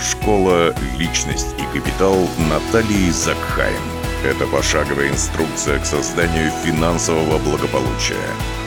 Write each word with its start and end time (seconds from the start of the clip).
Школа 0.00 0.74
«Личность 0.98 1.54
и 1.58 1.78
капитал» 1.78 2.28
Натальи 2.50 3.10
Закхайм. 3.10 3.80
Это 4.24 4.46
пошаговая 4.46 5.08
инструкция 5.08 5.78
к 5.78 5.86
созданию 5.86 6.50
финансового 6.64 7.38
благополучия. 7.38 8.16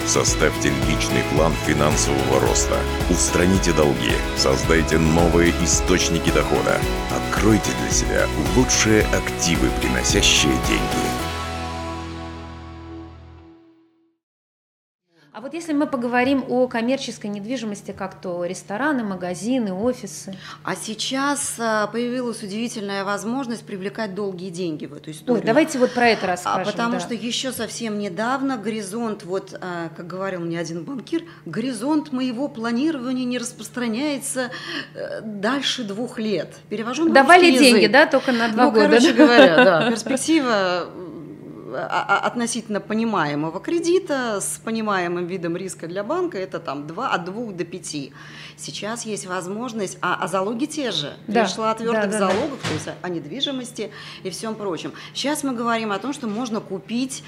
Составьте 0.07 0.69
личный 0.87 1.23
план 1.33 1.53
финансового 1.67 2.39
роста. 2.39 2.77
Устраните 3.09 3.73
долги. 3.73 4.13
Создайте 4.37 4.97
новые 4.97 5.51
источники 5.63 6.31
дохода. 6.31 6.79
Откройте 7.11 7.71
для 7.81 7.91
себя 7.91 8.27
лучшие 8.55 9.03
активы, 9.13 9.69
приносящие 9.81 10.53
деньги. 10.67 11.18
Вот 15.49 15.55
если 15.55 15.73
мы 15.73 15.87
поговорим 15.87 16.45
о 16.47 16.67
коммерческой 16.67 17.31
недвижимости, 17.31 17.91
как 17.91 18.21
то 18.21 18.45
рестораны, 18.45 19.03
магазины, 19.03 19.73
офисы. 19.73 20.35
А 20.63 20.75
сейчас 20.75 21.55
а, 21.57 21.87
появилась 21.87 22.43
удивительная 22.43 23.03
возможность 23.03 23.65
привлекать 23.65 24.13
долгие 24.13 24.51
деньги 24.51 24.85
в 24.85 24.93
эту 24.93 25.09
историю. 25.09 25.41
Ой, 25.41 25.41
давайте 25.43 25.79
вот 25.79 25.91
про 25.91 26.09
это 26.09 26.25
А 26.25 26.27
расскажем. 26.27 26.71
потому 26.71 26.91
да. 26.93 26.99
что 26.99 27.15
еще 27.15 27.51
совсем 27.51 27.97
недавно 27.97 28.57
горизонт, 28.57 29.23
вот, 29.23 29.57
а, 29.59 29.89
как 29.97 30.05
говорил 30.05 30.41
мне 30.41 30.59
один 30.59 30.83
банкир, 30.83 31.23
горизонт 31.47 32.11
моего 32.11 32.47
планирования 32.47 33.25
не 33.25 33.39
распространяется 33.39 34.51
э, 34.93 35.21
дальше 35.21 35.83
двух 35.83 36.19
лет. 36.19 36.53
Перевожу 36.69 37.05
на 37.05 37.13
Давали 37.15 37.49
деньги, 37.49 37.79
язык. 37.79 37.91
да, 37.91 38.05
только 38.05 38.33
на 38.33 38.49
два 38.49 38.65
ну, 38.65 38.71
года. 38.71 38.85
короче 38.85 39.13
да? 39.13 39.23
говоря, 39.23 39.55
да, 39.63 39.89
перспектива 39.89 40.51
а- 40.51 40.83
а- 40.83 41.08
относительно 41.75 42.79
понимаемого 42.79 43.59
кредита 43.59 44.39
с 44.41 44.59
понимаемым 44.63 45.25
видом 45.25 45.55
риска 45.55 45.87
для 45.87 46.03
банка 46.03 46.37
это 46.37 46.59
там 46.59 46.87
2, 46.87 47.09
от 47.09 47.25
2 47.25 47.51
до 47.53 47.63
5. 47.63 48.11
Сейчас 48.57 49.05
есть 49.05 49.25
возможность, 49.25 49.97
а, 50.01 50.17
а 50.21 50.27
залоги 50.27 50.65
те 50.65 50.91
же. 50.91 51.13
Да, 51.27 51.43
Речь 51.43 51.53
шла 51.53 51.71
о 51.71 51.75
твердых 51.75 52.11
да, 52.11 52.19
да, 52.19 52.27
да. 52.27 52.31
залогах, 52.31 52.59
то 52.59 52.73
есть 52.73 52.87
о 53.01 53.09
недвижимости 53.09 53.91
и 54.23 54.29
всем 54.29 54.55
прочем. 54.55 54.93
Сейчас 55.13 55.43
мы 55.43 55.53
говорим 55.53 55.91
о 55.91 55.99
том, 55.99 56.13
что 56.13 56.27
можно 56.27 56.59
купить 56.59 57.23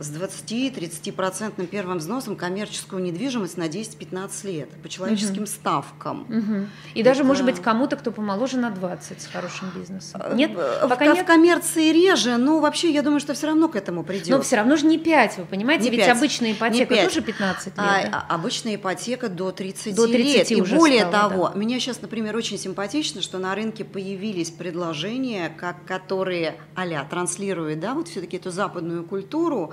с 0.00 0.10
20-30% 0.10 1.66
первым 1.66 1.98
взносом 1.98 2.34
коммерческую 2.36 3.02
недвижимость 3.02 3.56
на 3.56 3.68
10-15 3.68 4.46
лет 4.46 4.70
по 4.82 4.88
человеческим 4.88 5.46
ставкам. 5.46 6.24
Мгм. 6.28 6.70
И 6.94 7.02
даже, 7.02 7.20
Это- 7.20 7.28
может 7.28 7.44
быть, 7.44 7.60
кому-то, 7.60 7.96
кто 7.96 8.10
помоложе 8.10 8.56
на 8.56 8.70
20 8.70 9.20
с 9.20 9.26
хорошим 9.26 9.70
бизнесом. 9.76 10.22
Э, 10.24 10.34
Нет, 10.34 10.52
в, 10.52 10.88
пока 10.88 10.96
ко- 10.96 11.04
нет. 11.14 11.18
в 11.18 11.26
коммерции 11.26 11.92
реже, 11.92 12.36
но 12.38 12.60
вообще 12.60 12.90
я 12.90 13.02
думаю, 13.02 13.20
что 13.20 13.34
все 13.34 13.48
равно 13.48 13.68
к 13.68 13.76
этому 13.76 14.02
придет. 14.02 14.28
Но 14.30 14.40
все 14.40 14.56
равно 14.56 14.76
же 14.76 14.86
не 14.86 14.98
5, 14.98 15.38
вы 15.38 15.44
понимаете? 15.44 15.84
Не 15.84 15.90
Ведь 15.90 16.00
пять, 16.00 16.16
обычная 16.16 16.48
не 16.48 16.54
ипотека 16.54 16.96
тоже 16.96 17.20
15 17.20 17.66
лет. 17.66 17.74
А, 17.76 18.02
да? 18.02 18.24
а- 18.28 18.34
обычная 18.34 18.76
ипотека 18.76 19.28
до 19.28 19.52
30, 19.52 19.94
До 19.94 20.06
30 20.06 20.50
лет. 20.50 20.50
И 20.50 20.74
более 20.74 21.00
стало, 21.06 21.30
того, 21.30 21.48
да. 21.48 21.58
мне 21.58 21.78
сейчас, 21.78 22.00
например, 22.00 22.36
очень 22.36 22.58
симпатично, 22.58 23.20
что 23.20 23.38
на 23.38 23.54
рынке 23.54 23.84
появились 23.84 24.50
предложения, 24.50 25.52
как, 25.56 25.84
которые 25.84 26.56
а 26.74 27.04
транслируют, 27.04 27.80
да, 27.80 27.94
вот 27.94 28.08
все-таки 28.08 28.36
эту 28.38 28.50
западную 28.50 29.04
культуру, 29.04 29.72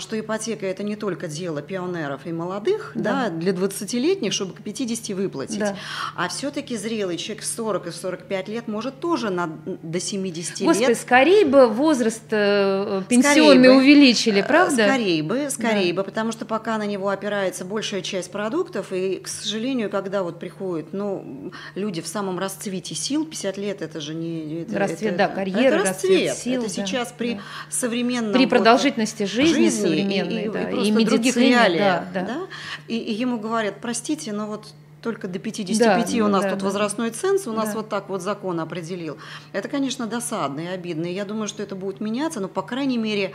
что 0.00 0.18
ипотека 0.18 0.66
это 0.66 0.82
не 0.82 0.96
только 0.96 1.28
дело 1.28 1.62
пионеров 1.62 2.22
и 2.26 2.32
молодых, 2.32 2.92
Да. 2.94 3.28
да, 3.28 3.30
для 3.30 3.52
20-летних, 3.52 4.32
чтобы 4.32 4.54
к 4.54 4.62
50 4.62 5.14
выплатить, 5.16 5.58
Да. 5.58 5.76
а 6.16 6.28
все-таки 6.28 6.76
зрелый 6.76 7.16
человек 7.16 7.42
в 7.42 7.46
40 7.46 7.86
и 7.86 7.90
в 7.90 7.96
45 7.96 8.48
лет 8.48 8.68
может 8.68 9.00
тоже 9.00 9.30
на, 9.30 9.46
до 9.82 10.00
70 10.00 10.62
Господи, 10.66 10.88
лет 10.88 10.98
скорее 10.98 11.44
бы 11.44 11.68
возраст 11.68 12.22
э, 12.30 13.02
пенсионный 13.08 13.68
бы. 13.70 13.76
увеличили, 13.76 14.40
Э, 14.40 14.44
правда? 14.46 14.86
Скорее 14.88 15.22
бы, 15.22 15.48
скорее 15.50 15.92
бы, 15.92 16.02
потому 16.04 16.32
что 16.32 16.44
пока 16.44 16.78
на 16.78 16.86
него 16.86 17.08
опирается 17.08 17.64
большая 17.64 18.02
часть 18.02 18.30
продуктов, 18.30 18.92
и, 18.92 19.16
к 19.16 19.28
сожалению, 19.28 19.90
когда 19.90 20.22
вот 20.22 20.38
приходят, 20.38 20.92
ну, 20.92 21.52
люди 21.74 22.00
в 22.00 22.08
самом 22.08 22.38
расцвете 22.38 22.94
сил, 22.94 23.24
50 23.24 23.56
лет, 23.58 23.82
это 23.82 24.00
же 24.00 24.14
не... 24.14 24.62
Это, 24.62 24.78
Расцвет, 24.78 25.02
это- 25.14 25.18
да, 25.18 25.28
карьеры, 25.28 25.76
это 25.76 25.88
расцвет 25.88 26.28
расцвет. 26.30 26.36
сил, 26.36 26.62
это 26.64 26.76
да, 26.76 26.86
сейчас 26.86 27.14
при 27.16 27.34
да. 27.34 27.40
современном... 27.70 28.32
При 28.32 28.40
вот, 28.44 28.50
продолжительности 28.50 29.24
жизни, 29.24 29.66
и- 29.66 29.70
современной, 29.76 30.44
и, 30.44 30.48
да, 30.48 30.70
и, 30.70 30.88
и, 30.90 31.04
других 31.04 31.36
реалиях, 31.36 32.04
да, 32.12 32.22
да. 32.22 32.46
И, 32.88 32.96
и 32.96 33.12
ему 33.12 33.38
говорят, 33.38 33.76
простите, 33.80 34.32
но 34.32 34.46
вот 34.46 34.66
только 35.02 35.28
до 35.28 35.38
55 35.38 36.18
Да, 36.18 36.24
у 36.24 36.28
нас 36.28 36.42
да, 36.42 36.50
тут 36.50 36.58
да. 36.58 36.64
возрастной 36.64 37.10
ценз, 37.10 37.46
у 37.46 37.52
нас 37.52 37.68
Да. 37.68 37.74
вот 37.76 37.88
так 37.88 38.08
вот 38.08 38.22
закон 38.22 38.58
определил. 38.58 39.18
Это, 39.52 39.68
конечно, 39.68 40.06
досадно 40.08 40.60
и 40.60 40.66
обидно. 40.66 41.06
И 41.06 41.12
я 41.12 41.24
думаю, 41.24 41.46
что 41.46 41.62
это 41.62 41.76
будет 41.76 42.00
меняться, 42.00 42.40
но, 42.40 42.48
по 42.48 42.62
крайней 42.62 42.98
мере, 42.98 43.30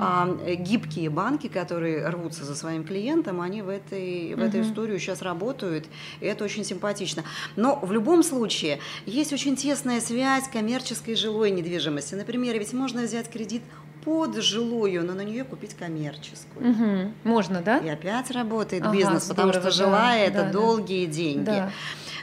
а, 0.00 0.36
э, 0.44 0.54
гибкие 0.56 1.10
банки, 1.10 1.46
которые 1.46 2.08
рвутся 2.08 2.44
за 2.44 2.56
своим 2.56 2.82
клиентом, 2.82 3.40
они 3.40 3.62
в, 3.62 3.68
этой, 3.68 4.34
в 4.34 4.40
эту 4.40 4.58
Мгм. 4.58 4.66
историю 4.66 4.98
сейчас 4.98 5.22
работают, 5.22 5.86
и 6.20 6.26
это 6.26 6.42
очень 6.42 6.64
симпатично. 6.64 7.22
Но 7.54 7.78
в 7.80 7.92
любом 7.92 8.24
случае 8.24 8.80
есть 9.06 9.32
очень 9.32 9.54
тесная 9.54 10.00
связь 10.00 10.48
коммерческой 10.52 11.14
и 11.14 11.16
жилой 11.16 11.52
недвижимости. 11.52 12.16
Например, 12.16 12.58
ведь 12.58 12.72
можно 12.72 13.02
взять 13.02 13.30
кредит 13.30 13.62
под 14.04 14.36
жилую, 14.36 15.04
но 15.04 15.14
на 15.14 15.22
нее 15.22 15.44
купить 15.44 15.74
коммерческую. 15.74 16.68
Мгм. 16.68 17.14
Можно, 17.24 17.62
да? 17.62 17.78
И 17.78 17.88
опять 17.88 18.30
работает 18.30 18.82
Ага, 18.82 18.92
бизнес, 18.92 19.24
потому 19.24 19.52
здорово, 19.52 19.70
что 19.70 19.80
да, 19.80 19.86
жилая 19.86 20.26
это 20.26 20.38
да, 20.38 20.44
да. 20.44 20.52
долгие 20.52 21.06
деньги. 21.06 21.44
Да. 21.44 21.70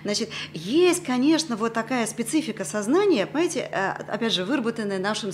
Значит, 0.04 0.30
есть, 0.54 1.04
конечно, 1.04 1.56
вот 1.56 1.74
такая 1.74 2.06
специфика 2.08 2.66
сознания, 2.66 3.26
понимаете, 3.26 3.70
э, 3.72 3.92
опять 4.08 4.34
же, 4.34 4.46
выработанная 4.46 5.00
нашим 5.00 5.32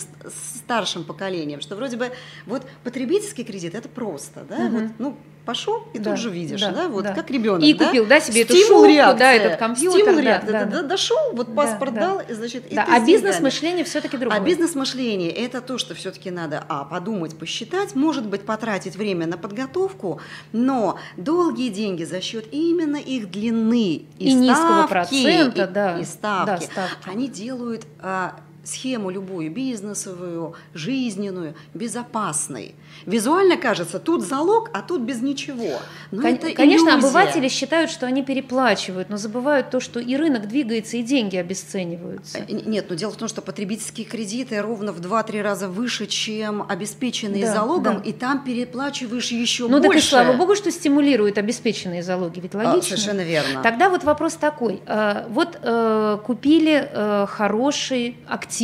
старшим 0.58 1.04
поколением, 1.04 1.62
что 1.62 1.76
вроде 1.76 1.98
бы 1.98 2.12
вот 2.46 2.68
потребительский 2.84 3.44
кредит 3.44 3.76
это 3.76 3.90
просто, 3.90 4.42
да, 4.48 4.58
Мгм. 4.58 4.72
вот, 4.74 4.92
ну, 5.00 5.18
пошел 5.46 5.84
и 5.94 6.00
Да, 6.00 6.12
тут 6.12 6.20
же 6.20 6.30
видишь, 6.30 6.62
да, 6.62 6.72
да, 6.72 6.88
вот 6.88 7.04
да. 7.04 7.14
как 7.14 7.30
ребенок. 7.30 7.64
И 7.64 7.74
да? 7.74 7.86
купил, 7.86 8.06
да, 8.06 8.20
себе 8.20 8.42
эту 8.42 8.54
Стимул 8.54 8.82
шубку, 8.82 8.94
реакция, 8.94 9.20
да, 9.20 9.34
этот 9.34 9.60
компьютер, 9.60 10.00
Стимул 10.02 10.16
да, 10.16 10.22
реакция, 10.22 10.52
да, 10.52 10.66
да, 10.66 10.82
да. 10.82 10.88
дошел, 10.88 11.18
вот 11.34 11.56
паспорт 11.56 11.94
да. 11.94 12.00
дал, 12.02 12.20
и, 12.20 12.34
значит, 12.34 12.72
и 12.72 12.76
Да, 12.76 12.86
а 12.90 13.00
бизнес-мышление 13.00 13.86
все-таки 13.86 14.18
другое. 14.18 14.40
А 14.40 14.44
бизнес-мышление– 14.44 15.32
это 15.32 15.62
то, 15.62 15.78
что 15.78 15.94
все-таки 15.96 16.32
надо, 16.32 16.64
а, 16.68 16.84
подумать, 16.86 17.38
посчитать, 17.38 17.96
может 17.96 18.26
быть, 18.28 18.42
потратить 18.42 18.96
время 18.96 19.28
на 19.28 19.38
подготовку, 19.38 20.20
но 20.52 20.98
долгие 21.18 21.70
деньги 21.70 22.04
за 22.04 22.22
счет 22.22 22.48
именно 22.52 22.98
их 22.98 23.30
длины 23.32 24.06
и, 24.18 24.30
И 24.30 24.34
низкого 24.34 24.88
ставки, 24.88 24.90
процента, 24.90 25.64
и, 25.64 25.68
да. 25.68 26.00
и 26.00 26.04
ставки, 26.06 26.66
Да, 26.66 26.72
ставки. 26.72 27.10
они 27.10 27.28
делают 27.28 27.86
а, 28.00 28.36
схему 28.66 29.10
любую, 29.10 29.52
бизнесовую, 29.52 30.54
жизненную, 30.74 31.54
безопасной. 31.74 32.76
Визуально 33.06 33.58
кажется, 33.58 34.00
тут 34.00 34.22
залог, 34.26 34.70
а 34.74 34.82
тут 34.82 35.02
без 35.02 35.22
ничего. 35.22 35.80
Но 36.12 36.22
Кон- 36.22 36.34
это 36.34 36.52
Конечно, 36.52 36.90
иллюзия. 36.90 36.98
обыватели 37.00 37.48
считают, 37.48 37.92
что 37.92 38.06
они 38.06 38.24
переплачивают, 38.24 39.10
но 39.10 39.18
забывают 39.18 39.70
то, 39.70 39.80
что 39.80 40.00
и 40.00 40.16
рынок 40.16 40.48
двигается, 40.48 40.98
и 40.98 41.04
деньги 41.04 41.36
обесцениваются. 41.38 42.40
Э, 42.40 42.46
Нет, 42.66 42.86
но 42.90 42.96
дело 42.96 43.12
в 43.12 43.18
том, 43.18 43.28
что 43.28 43.42
потребительские 43.42 44.06
кредиты 44.06 44.62
ровно 44.62 44.92
в 44.92 45.00
2-3 45.02 45.42
раза 45.42 45.68
выше, 45.68 46.08
чем 46.08 46.64
обеспеченные 46.68 47.46
Да, 47.46 47.54
залогом, 47.54 47.98
да. 47.98 48.02
и 48.10 48.14
там 48.14 48.44
переплачиваешь 48.44 49.32
еще 49.32 49.64
Ну 49.68 49.80
больше. 49.82 49.88
так 49.90 49.98
и 49.98 50.02
слава 50.02 50.34
богу, 50.34 50.56
что 50.56 50.72
стимулируют 50.72 51.38
обеспеченные 51.38 52.02
залоги, 52.04 52.40
ведь 52.40 52.56
А, 52.56 52.58
логично. 52.60 52.98
совершенно 52.98 53.22
верно. 53.22 53.62
Тогда 53.62 53.90
вот 53.90 54.04
вопрос 54.04 54.34
такой. 54.36 54.82
э, 54.86 55.26
Вот 55.30 55.60
э, 55.62 56.18
купили 56.26 56.90
хороший 57.28 58.18
актив, 58.28 58.55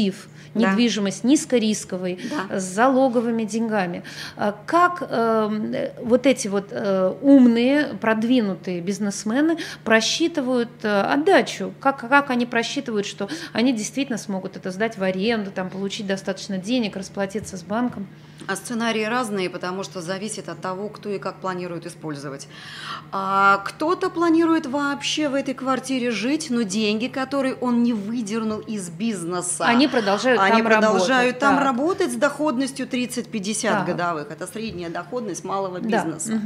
Да. 0.53 0.71
недвижимость 0.71 1.23
низкорисковый, 1.23 2.19
Да. 2.49 2.59
с 2.59 2.63
залоговыми 2.63 3.43
деньгами. 3.43 4.03
А 4.35 4.53
Как 4.65 5.01
э, 5.01 5.91
вот 6.01 6.25
эти 6.25 6.49
вот 6.49 6.67
э, 6.71 7.13
умные, 7.21 7.85
продвинутые 8.01 8.81
бизнесмены 8.81 9.57
просчитывают 9.85 10.69
э, 10.83 11.01
отдачу? 11.01 11.73
Как, 11.79 11.99
как 11.99 12.29
они 12.29 12.45
просчитывают, 12.45 13.05
что 13.05 13.29
они 13.53 13.71
действительно 13.71 14.17
смогут 14.17 14.57
это 14.57 14.71
сдать 14.71 14.97
в 14.97 15.03
аренду, 15.03 15.51
там, 15.51 15.69
получить 15.69 16.05
достаточно 16.07 16.57
денег, 16.57 16.97
расплатиться 16.97 17.55
с 17.55 17.63
банком? 17.63 18.07
А 18.47 18.55
сценарии 18.55 19.03
разные, 19.03 19.49
потому 19.49 19.83
что 19.83 20.01
зависит 20.01 20.49
от 20.49 20.59
того, 20.61 20.89
кто 20.89 21.09
и 21.09 21.19
как 21.19 21.35
планирует 21.35 21.85
использовать. 21.85 22.47
А 23.11 23.57
кто-то 23.65 24.09
планирует 24.09 24.65
вообще 24.65 25.29
в 25.29 25.35
этой 25.35 25.53
квартире 25.53 26.11
жить, 26.11 26.47
но 26.49 26.63
деньги, 26.63 27.07
которые 27.07 27.55
он 27.55 27.83
не 27.83 27.93
выдернул 27.93 28.59
из 28.59 28.89
бизнеса, 28.89 29.65
Они 29.65 29.87
продолжают 29.87 30.41
они 30.41 30.57
там 30.61 30.65
продолжают 30.65 31.09
работать. 31.09 31.39
там 31.39 31.59
работать 31.59 32.11
с 32.11 32.15
доходностью 32.15 32.87
30-50 32.87 33.69
Так. 33.69 33.85
годовых. 33.85 34.31
Это 34.31 34.47
средняя 34.47 34.89
доходность 34.89 35.43
малого 35.43 35.79
Да, 35.79 35.87
бизнеса. 36.05 36.39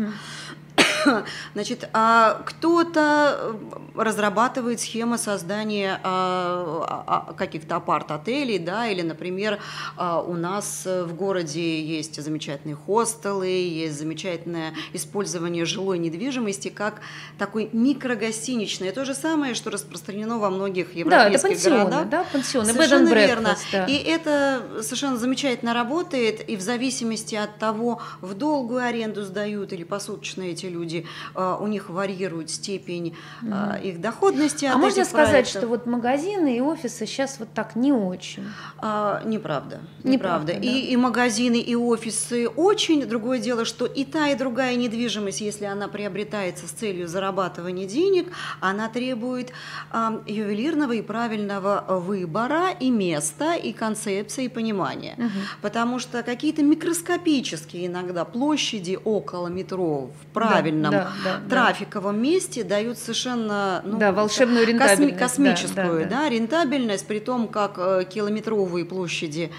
Значит, 1.53 1.89
а 1.93 2.41
кто-то 2.45 3.37
э, 3.39 4.01
разрабатывает 4.01 4.79
схемы 4.79 5.17
создания 5.17 5.99
а, 6.03 7.03
а, 7.07 7.25
а, 7.29 7.33
каких-то 7.33 7.75
апарт-отелей, 7.77 8.59
да, 8.59 8.87
или, 8.87 9.01
например, 9.01 9.59
а, 9.97 10.21
у 10.21 10.33
нас 10.33 10.83
э, 10.85 11.03
в 11.03 11.15
городе 11.15 11.81
есть 11.81 12.21
замечательные 12.21 12.75
хостелы, 12.75 13.47
есть 13.47 13.97
замечательное 13.97 14.73
использование 14.93 15.65
жилой 15.65 15.97
недвижимости 15.99 16.69
как 16.69 17.01
такой 17.37 17.69
микрогостиничный. 17.73 18.91
То 18.91 19.05
же 19.05 19.13
самое, 19.13 19.53
что 19.53 19.69
распространено 19.69 20.37
во 20.37 20.49
многих 20.49 20.87
Да, 20.87 20.91
это 20.91 20.99
европейских 20.99 21.49
пансионы, 21.49 21.77
городах. 21.77 22.09
да, 22.09 22.25
пансионы, 22.31 22.65
Совершенно 22.73 23.13
верно. 23.13 23.57
да. 23.71 23.85
И 23.85 23.95
это 23.95 24.63
совершенно 24.81 25.17
замечательно 25.17 25.73
работает, 25.73 26.47
и 26.47 26.55
в 26.55 26.61
зависимости 26.61 27.35
от 27.35 27.57
того, 27.57 28.01
в 28.21 28.33
долгую 28.33 28.83
аренду 28.83 29.23
сдают 29.23 29.73
или 29.73 29.83
посуточно 29.83 30.43
эти 30.43 30.65
люди 30.67 30.94
площади, 30.95 31.05
э, 31.35 31.57
у 31.59 31.67
них 31.67 31.89
варьирует 31.89 32.49
степень 32.49 33.15
э, 33.41 33.81
их 33.83 34.01
доходности. 34.01 34.65
А 34.65 34.77
можно 34.77 35.05
сказать, 35.05 35.31
проектов. 35.31 35.61
что 35.61 35.67
вот 35.67 35.85
магазины 35.85 36.57
и 36.57 36.61
офисы 36.61 37.05
сейчас 37.05 37.39
вот 37.39 37.49
так 37.53 37.75
не 37.75 37.91
очень? 37.91 38.45
А, 38.77 39.21
неправда. 39.25 39.81
Неправда. 40.03 40.53
неправда 40.53 40.53
да? 40.53 40.59
и, 40.59 40.91
и 40.91 40.97
магазины, 40.97 41.59
и 41.59 41.75
офисы 41.75 42.47
очень. 42.47 43.05
Другое 43.05 43.39
дело, 43.39 43.65
что 43.65 43.85
и 43.85 44.05
та, 44.05 44.29
и 44.29 44.35
другая 44.35 44.75
недвижимость, 44.75 45.41
если 45.41 45.65
она 45.65 45.87
приобретается 45.87 46.67
с 46.67 46.71
целью 46.71 47.07
зарабатывания 47.07 47.87
денег, 47.87 48.27
она 48.61 48.87
требует 48.89 49.51
э, 49.91 50.19
ювелирного 50.27 50.93
и 50.93 51.01
правильного 51.01 51.85
выбора 51.87 52.71
и 52.79 52.89
места, 52.89 53.55
и 53.55 53.73
концепции, 53.73 54.45
и 54.45 54.49
понимания. 54.49 55.15
Угу. 55.17 55.29
Потому 55.61 55.99
что 55.99 56.23
какие-то 56.23 56.63
микроскопические 56.63 57.87
иногда 57.87 58.25
площади 58.25 58.97
около 59.03 59.47
метро 59.47 60.09
в 60.09 60.33
правильном 60.33 60.84
да, 60.91 61.11
да, 61.23 61.39
да, 61.43 61.49
трафиковом 61.49 62.15
да. 62.15 62.21
месте 62.21 62.63
дают 62.63 62.97
совершенно 62.97 63.81
ну, 63.85 63.97
да, 63.97 64.11
волшебную 64.11 64.65
рентабельность. 64.65 65.17
космическую 65.17 65.75
да, 65.75 65.83
да, 65.83 65.99
да. 65.99 66.21
Да, 66.21 66.29
рентабельность, 66.29 67.07
при 67.07 67.19
том, 67.19 67.47
как 67.47 67.75
э, 67.77 68.05
километровые 68.09 68.85
площади 68.85 69.51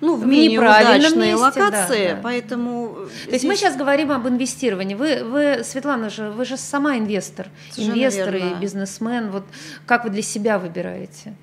ну, 0.00 0.16
в, 0.16 0.22
в 0.22 0.26
менее 0.26 0.58
удачные 0.58 1.32
месте, 1.32 1.34
локации, 1.36 2.08
да, 2.08 2.14
да. 2.14 2.20
поэтому... 2.22 2.94
То 2.94 3.06
здесь... 3.06 3.32
есть 3.32 3.44
мы 3.44 3.56
сейчас 3.56 3.76
говорим 3.76 4.10
об 4.12 4.26
инвестировании. 4.26 4.94
Вы, 4.94 5.22
вы, 5.24 5.64
Светлана 5.64 6.10
же, 6.10 6.30
вы 6.30 6.44
же 6.44 6.56
сама 6.56 6.96
инвестор, 6.96 7.48
Совершенно 7.70 7.94
инвестор 7.94 8.34
верно. 8.34 8.56
и 8.56 8.60
бизнесмен. 8.60 9.30
Вот 9.30 9.44
как 9.86 10.04
вы 10.04 10.10
для 10.10 10.22
себя 10.22 10.58
выбираете? 10.58 11.34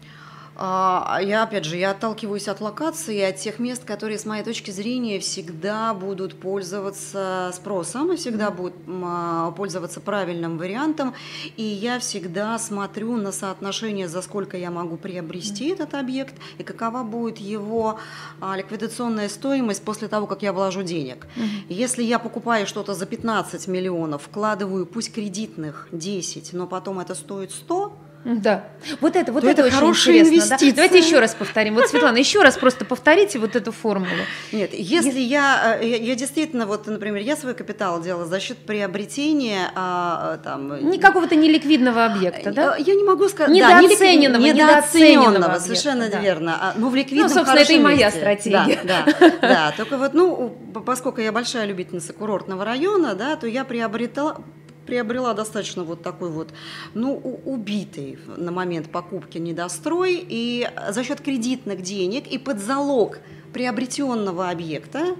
А, 0.59 1.19
я, 1.21 1.43
опять 1.43 1.65
же, 1.65 1.77
я 1.77 1.91
отталкиваюсь 1.91 2.47
от 2.47 2.61
локации, 2.61 3.21
от 3.21 3.35
тех 3.35 3.59
мест, 3.59 3.83
которые, 3.85 4.17
с 4.17 4.25
моей 4.25 4.43
точки 4.43 4.71
зрения, 4.71 5.19
всегда 5.19 5.93
будут 5.93 6.33
пользоваться 6.39 7.51
спросом, 7.53 8.11
и 8.11 8.15
всегда 8.15 8.49
будут 8.49 8.73
а, 8.87 9.51
пользоваться 9.51 9.99
правильным 9.99 10.57
вариантом. 10.57 11.13
И 11.57 11.61
я 11.61 11.99
всегда 11.99 12.57
смотрю 12.57 13.17
на 13.17 13.31
соотношение, 13.31 14.07
за 14.07 14.23
сколько 14.23 14.57
я 14.57 14.71
могу 14.71 14.97
приобрести 14.97 15.69
этот 15.69 15.93
объект, 15.93 16.33
и 16.57 16.63
какова 16.63 17.03
будет 17.03 17.37
его 17.37 17.99
а, 18.41 18.57
ликвидационная 18.57 19.29
стоимость 19.29 19.83
после 19.83 20.07
того, 20.07 20.25
как 20.25 20.41
я 20.41 20.53
вложу 20.53 20.81
денег. 20.81 21.27
Если 21.69 22.01
я 22.01 22.17
покупаю 22.17 22.65
что-то 22.65 22.95
за 22.95 23.05
15 23.05 23.67
миллионов, 23.67 24.23
вкладываю, 24.23 24.87
пусть 24.87 25.13
кредитных 25.13 25.87
10, 25.91 26.53
но 26.53 26.65
потом 26.65 26.99
это 26.99 27.13
стоит 27.13 27.51
100, 27.51 27.93
да. 28.27 28.65
Вот 28.99 29.15
это, 29.15 29.31
вот 29.31 29.45
это, 29.45 29.61
это 29.61 29.85
очень 29.85 30.17
интересно. 30.17 30.57
Да? 30.59 30.71
Давайте 30.73 30.99
еще 30.99 31.19
раз 31.19 31.33
повторим. 31.33 31.75
Вот, 31.75 31.87
Светлана, 31.87 32.17
еще 32.17 32.41
раз 32.41 32.57
просто 32.57 32.83
повторите 32.83 33.39
вот 33.39 33.55
эту 33.55 33.71
формулу. 33.71 34.09
Нет, 34.51 34.73
если 34.73 35.19
я, 35.19 35.77
э, 35.79 35.87
я, 35.87 35.95
я 35.95 36.15
действительно, 36.15 36.65
вот, 36.65 36.87
например, 36.87 37.21
я 37.21 37.37
свой 37.37 37.53
капитал 37.53 38.01
делала 38.01 38.25
за 38.25 38.41
счет 38.41 38.57
приобретения 38.57 39.71
а, 39.75 40.39
там... 40.43 40.89
Не 40.89 40.97
какого-то 40.97 41.37
неликвидного 41.37 42.05
объекта, 42.05 42.51
да? 42.51 42.75
Я 42.75 42.95
не 42.95 43.03
могу 43.03 43.29
сказать... 43.29 43.53
Недооцененного. 43.53 44.43
Да, 44.43 44.51
недооцененного, 44.51 45.23
недооцененного 45.23 45.59
совершенно 45.59 46.09
да. 46.09 46.19
верно. 46.19 46.57
А, 46.59 46.73
ну, 46.75 46.89
в 46.89 46.95
ликвидном 46.95 47.29
Ну, 47.29 47.33
собственно, 47.33 47.59
это 47.59 47.73
и 47.73 47.79
моя 47.79 48.11
стратегия. 48.11 48.79
Да, 48.83 49.05
да, 49.19 49.31
да. 49.41 49.73
Только 49.77 49.97
вот, 49.97 50.13
ну, 50.13 50.53
поскольку 50.85 51.21
я 51.21 51.31
большая 51.31 51.65
любительница 51.65 52.11
курортного 52.11 52.65
района, 52.65 53.15
да, 53.15 53.37
то 53.37 53.47
я 53.47 53.63
приобретала, 53.63 54.43
приобрела 54.87 55.33
достаточно 55.33 55.83
вот 55.83 56.01
такой 56.01 56.31
вот, 56.31 56.49
ну, 56.95 57.15
убитый 57.45 58.17
на 58.37 58.51
момент 58.51 58.89
покупки 58.89 59.37
недострой, 59.37 60.25
и 60.27 60.67
за 60.89 61.03
счет 61.03 61.21
кредитных 61.21 61.81
денег 61.81 62.25
и 62.25 62.39
под 62.39 62.59
залог 62.59 63.19
приобретенного 63.53 64.49
объекта 64.49 65.15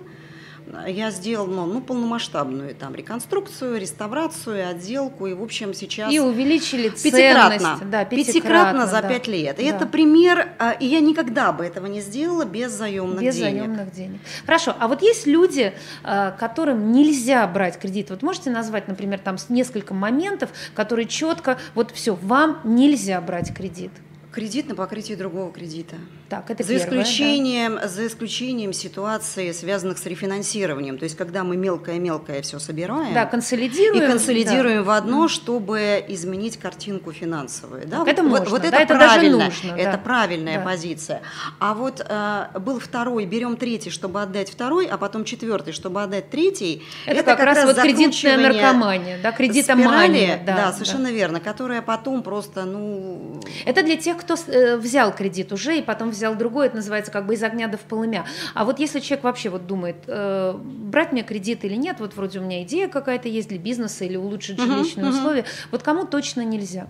я 0.87 1.11
сделал 1.11 1.47
ну, 1.47 1.65
ну, 1.65 1.81
полномасштабную 1.81 2.75
там 2.75 2.95
реконструкцию, 2.95 3.79
реставрацию, 3.79 4.69
отделку, 4.69 5.27
и, 5.27 5.33
в 5.33 5.41
общем, 5.41 5.73
сейчас... 5.73 6.11
И 6.11 6.19
увеличили 6.19 6.89
пятикратно, 6.89 7.57
ценность. 7.57 7.89
Да, 7.89 8.05
пятикратно, 8.05 8.33
пятикратно 8.33 8.87
за 8.87 9.01
пять 9.01 9.27
лет. 9.27 9.59
И 9.59 9.69
да. 9.69 9.75
это 9.75 9.85
пример, 9.85 10.49
а, 10.59 10.71
и 10.71 10.85
я 10.85 10.99
никогда 10.99 11.51
бы 11.51 11.65
этого 11.65 11.85
не 11.85 12.01
сделала 12.01 12.45
без 12.45 12.71
заемных 12.71 13.21
без 13.21 13.35
денег. 13.35 13.53
Без 13.53 13.59
заемных 13.59 13.93
денег. 13.93 14.19
Хорошо, 14.45 14.75
а 14.79 14.87
вот 14.87 15.01
есть 15.01 15.25
люди, 15.25 15.73
а, 16.03 16.31
которым 16.31 16.91
нельзя 16.91 17.45
брать 17.47 17.79
кредит. 17.79 18.09
Вот 18.09 18.21
можете 18.21 18.49
назвать, 18.49 18.87
например, 18.87 19.19
там 19.19 19.37
несколько 19.49 19.93
моментов, 19.93 20.49
которые 20.73 21.07
четко, 21.07 21.57
вот 21.75 21.91
все, 21.91 22.15
вам 22.15 22.59
нельзя 22.63 23.21
брать 23.21 23.53
кредит? 23.53 23.91
Кредит 24.37 24.69
на 24.69 24.75
покрытие 24.75 25.17
другого 25.17 25.51
кредита. 25.51 25.95
Так, 26.29 26.51
это 26.51 26.61
за 26.61 26.77
первое, 26.77 27.01
исключением, 27.01 27.79
да? 27.81 27.87
за 27.87 28.05
исключением 28.05 28.71
ситуации, 28.71 29.51
связанных 29.51 29.97
с 29.97 30.05
рефинансированием. 30.05 30.99
То 30.99 31.05
есть, 31.05 31.17
когда 31.17 31.43
мы 31.43 31.57
мелкое-мелкое 31.57 32.43
все 32.43 32.59
собираем. 32.59 33.15
Да, 33.15 33.25
консолидируем. 33.25 34.03
И 34.03 34.05
консолидируем 34.05 34.83
да. 34.83 34.83
в 34.83 34.89
одно, 34.91 35.27
чтобы 35.27 36.05
изменить 36.07 36.57
картинку 36.57 37.13
финансовую. 37.13 37.87
Да? 37.87 38.05
Так 38.05 38.09
это 38.09 38.21
вот, 38.21 38.41
можно, 38.41 38.49
вот 38.49 38.61
да, 38.61 38.67
это, 38.67 38.77
это 38.77 38.93
правильно, 38.93 39.37
даже 39.39 39.65
нужно. 39.65 39.75
Это 39.75 39.91
да. 39.93 39.97
правильная 39.97 40.59
да. 40.59 40.65
позиция. 40.65 41.21
А 41.57 41.73
вот 41.73 42.05
э, 42.07 42.59
был 42.59 42.79
второй, 42.79 43.25
берем 43.25 43.57
третий, 43.57 43.89
чтобы 43.89 44.21
отдать 44.21 44.51
второй, 44.51 44.85
а 44.85 44.99
потом 44.99 45.23
четвертый, 45.23 45.73
чтобы 45.73 46.03
отдать 46.03 46.29
третий. 46.29 46.83
Это, 47.07 47.21
это 47.21 47.23
как, 47.23 47.37
как 47.37 47.45
раз, 47.47 47.57
раз 47.57 47.65
вот 47.65 47.81
кредитная 47.81 48.37
наркомания, 48.37 49.19
да, 49.23 49.31
кредитомания. 49.31 50.43
да, 50.45 50.55
да, 50.55 50.73
совершенно 50.73 51.05
да. 51.05 51.11
верно, 51.11 51.39
которая 51.39 51.81
потом 51.81 52.21
просто, 52.21 52.65
ну... 52.65 53.41
Это 53.65 53.81
для 53.81 53.97
тех, 53.97 54.17
кто 54.26 54.26
э, 54.35 54.77
взял 54.77 55.13
кредит 55.13 55.51
уже 55.51 55.77
и 55.77 55.81
потом 55.81 56.09
взял 56.09 56.35
другой, 56.35 56.67
это 56.67 56.77
называется 56.77 57.11
как 57.11 57.25
бы 57.25 57.35
из 57.35 57.43
огня 57.43 57.67
до 57.67 57.77
в 57.77 57.81
полымя. 57.81 58.25
А 58.53 58.65
вот 58.65 58.79
если 58.79 58.99
человек 58.99 59.23
вообще 59.23 59.49
вот 59.49 59.67
думает, 59.67 59.97
э, 60.07 60.53
брать 60.57 61.11
мне 61.11 61.23
кредит 61.23 61.63
или 61.63 61.75
нет, 61.75 61.99
вот 61.99 62.15
вроде 62.15 62.39
у 62.39 62.43
меня 62.43 62.63
идея 62.63 62.87
какая-то 62.87 63.27
есть 63.27 63.49
для 63.49 63.57
бизнеса 63.57 64.05
или 64.05 64.17
улучшить 64.17 64.59
жилищные 64.59 65.07
uh-huh, 65.07 65.09
условия, 65.09 65.45
вот 65.71 65.83
кому 65.83 66.05
точно 66.05 66.41
нельзя? 66.41 66.87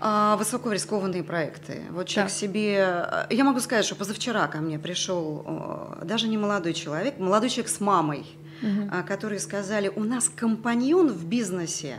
А, 0.00 0.36
высокорискованные 0.36 1.22
проекты. 1.22 1.82
Вот 1.90 2.08
человек 2.08 2.32
да. 2.32 2.38
себе... 2.38 2.74
Э, 2.78 3.26
я 3.30 3.44
могу 3.44 3.60
сказать, 3.60 3.84
что 3.84 3.94
позавчера 3.94 4.46
ко 4.48 4.58
мне 4.58 4.78
пришел 4.78 5.96
даже 6.02 6.28
не 6.28 6.38
молодой 6.38 6.74
человек, 6.74 7.18
молодой 7.18 7.48
человек 7.48 7.70
с 7.70 7.80
мамой, 7.80 8.26
угу. 8.62 8.90
которые 9.06 9.38
сказали, 9.38 9.90
у 9.94 10.04
нас 10.04 10.28
компаньон 10.28 11.08
в 11.08 11.24
бизнесе 11.26 11.98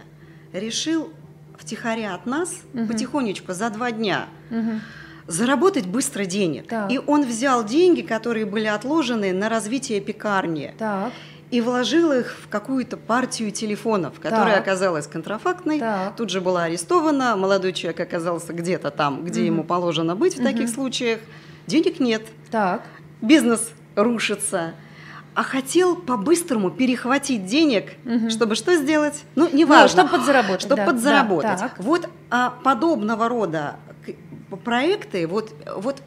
решил 0.54 1.12
втихаря 1.60 2.16
от 2.16 2.26
нас, 2.26 2.54
угу. 2.74 2.88
потихонечку, 2.88 3.54
за 3.54 3.70
два 3.70 3.92
дня, 3.92 4.28
угу. 4.50 4.80
заработать 5.28 5.86
быстро 5.86 6.26
денег. 6.26 6.68
Так. 6.68 6.92
И 6.92 7.00
он 7.00 7.26
взял 7.26 7.64
деньги, 7.64 8.02
которые 8.02 8.46
были 8.46 8.68
отложены 8.68 9.34
на 9.34 9.50
развитие 9.50 10.02
пекарни. 10.02 10.74
Так 10.78 11.12
и 11.52 11.62
вложил 11.62 12.12
их 12.12 12.36
в 12.44 12.50
какую-то 12.50 12.98
партию 12.98 13.52
телефонов, 13.52 14.20
которая 14.20 14.56
так. 14.56 14.64
оказалась 14.64 15.08
контрафактной. 15.08 15.80
Так. 15.80 16.16
Тут 16.16 16.30
же 16.30 16.42
была 16.42 16.64
арестована, 16.64 17.36
молодой 17.36 17.72
человек 17.72 18.00
оказался 18.00 18.52
где-то 18.52 18.92
там, 18.92 19.24
где 19.24 19.42
угу. 19.42 19.46
ему 19.46 19.64
положено 19.64 20.16
быть 20.16 20.36
в 20.36 20.40
угу. 20.40 20.46
таких 20.46 20.70
случаях. 20.70 21.20
Денег 21.68 22.00
нет. 22.00 22.24
Так. 22.52 22.82
Бизнес 23.22 23.72
рушится 23.96 24.74
а 25.36 25.44
хотел 25.44 25.98
по-быстрому 25.98 26.72
перехватить 26.72 27.46
денег, 27.46 27.94
угу. 28.06 28.30
чтобы 28.30 28.56
что 28.56 28.76
сделать? 28.76 29.24
Ну, 29.36 29.50
неважно. 29.52 30.04
Ну, 30.04 30.08
чтобы 30.08 30.18
подзаработать. 30.18 30.62
Чтобы 30.62 30.76
да, 30.78 30.86
подзаработать. 30.86 31.60
Да, 31.60 31.72
вот 31.78 32.10
а, 32.30 32.52
подобного 32.64 33.28
рода 33.28 33.76
проекты, 34.64 35.28
вот, 35.28 35.54
вот 35.76 36.02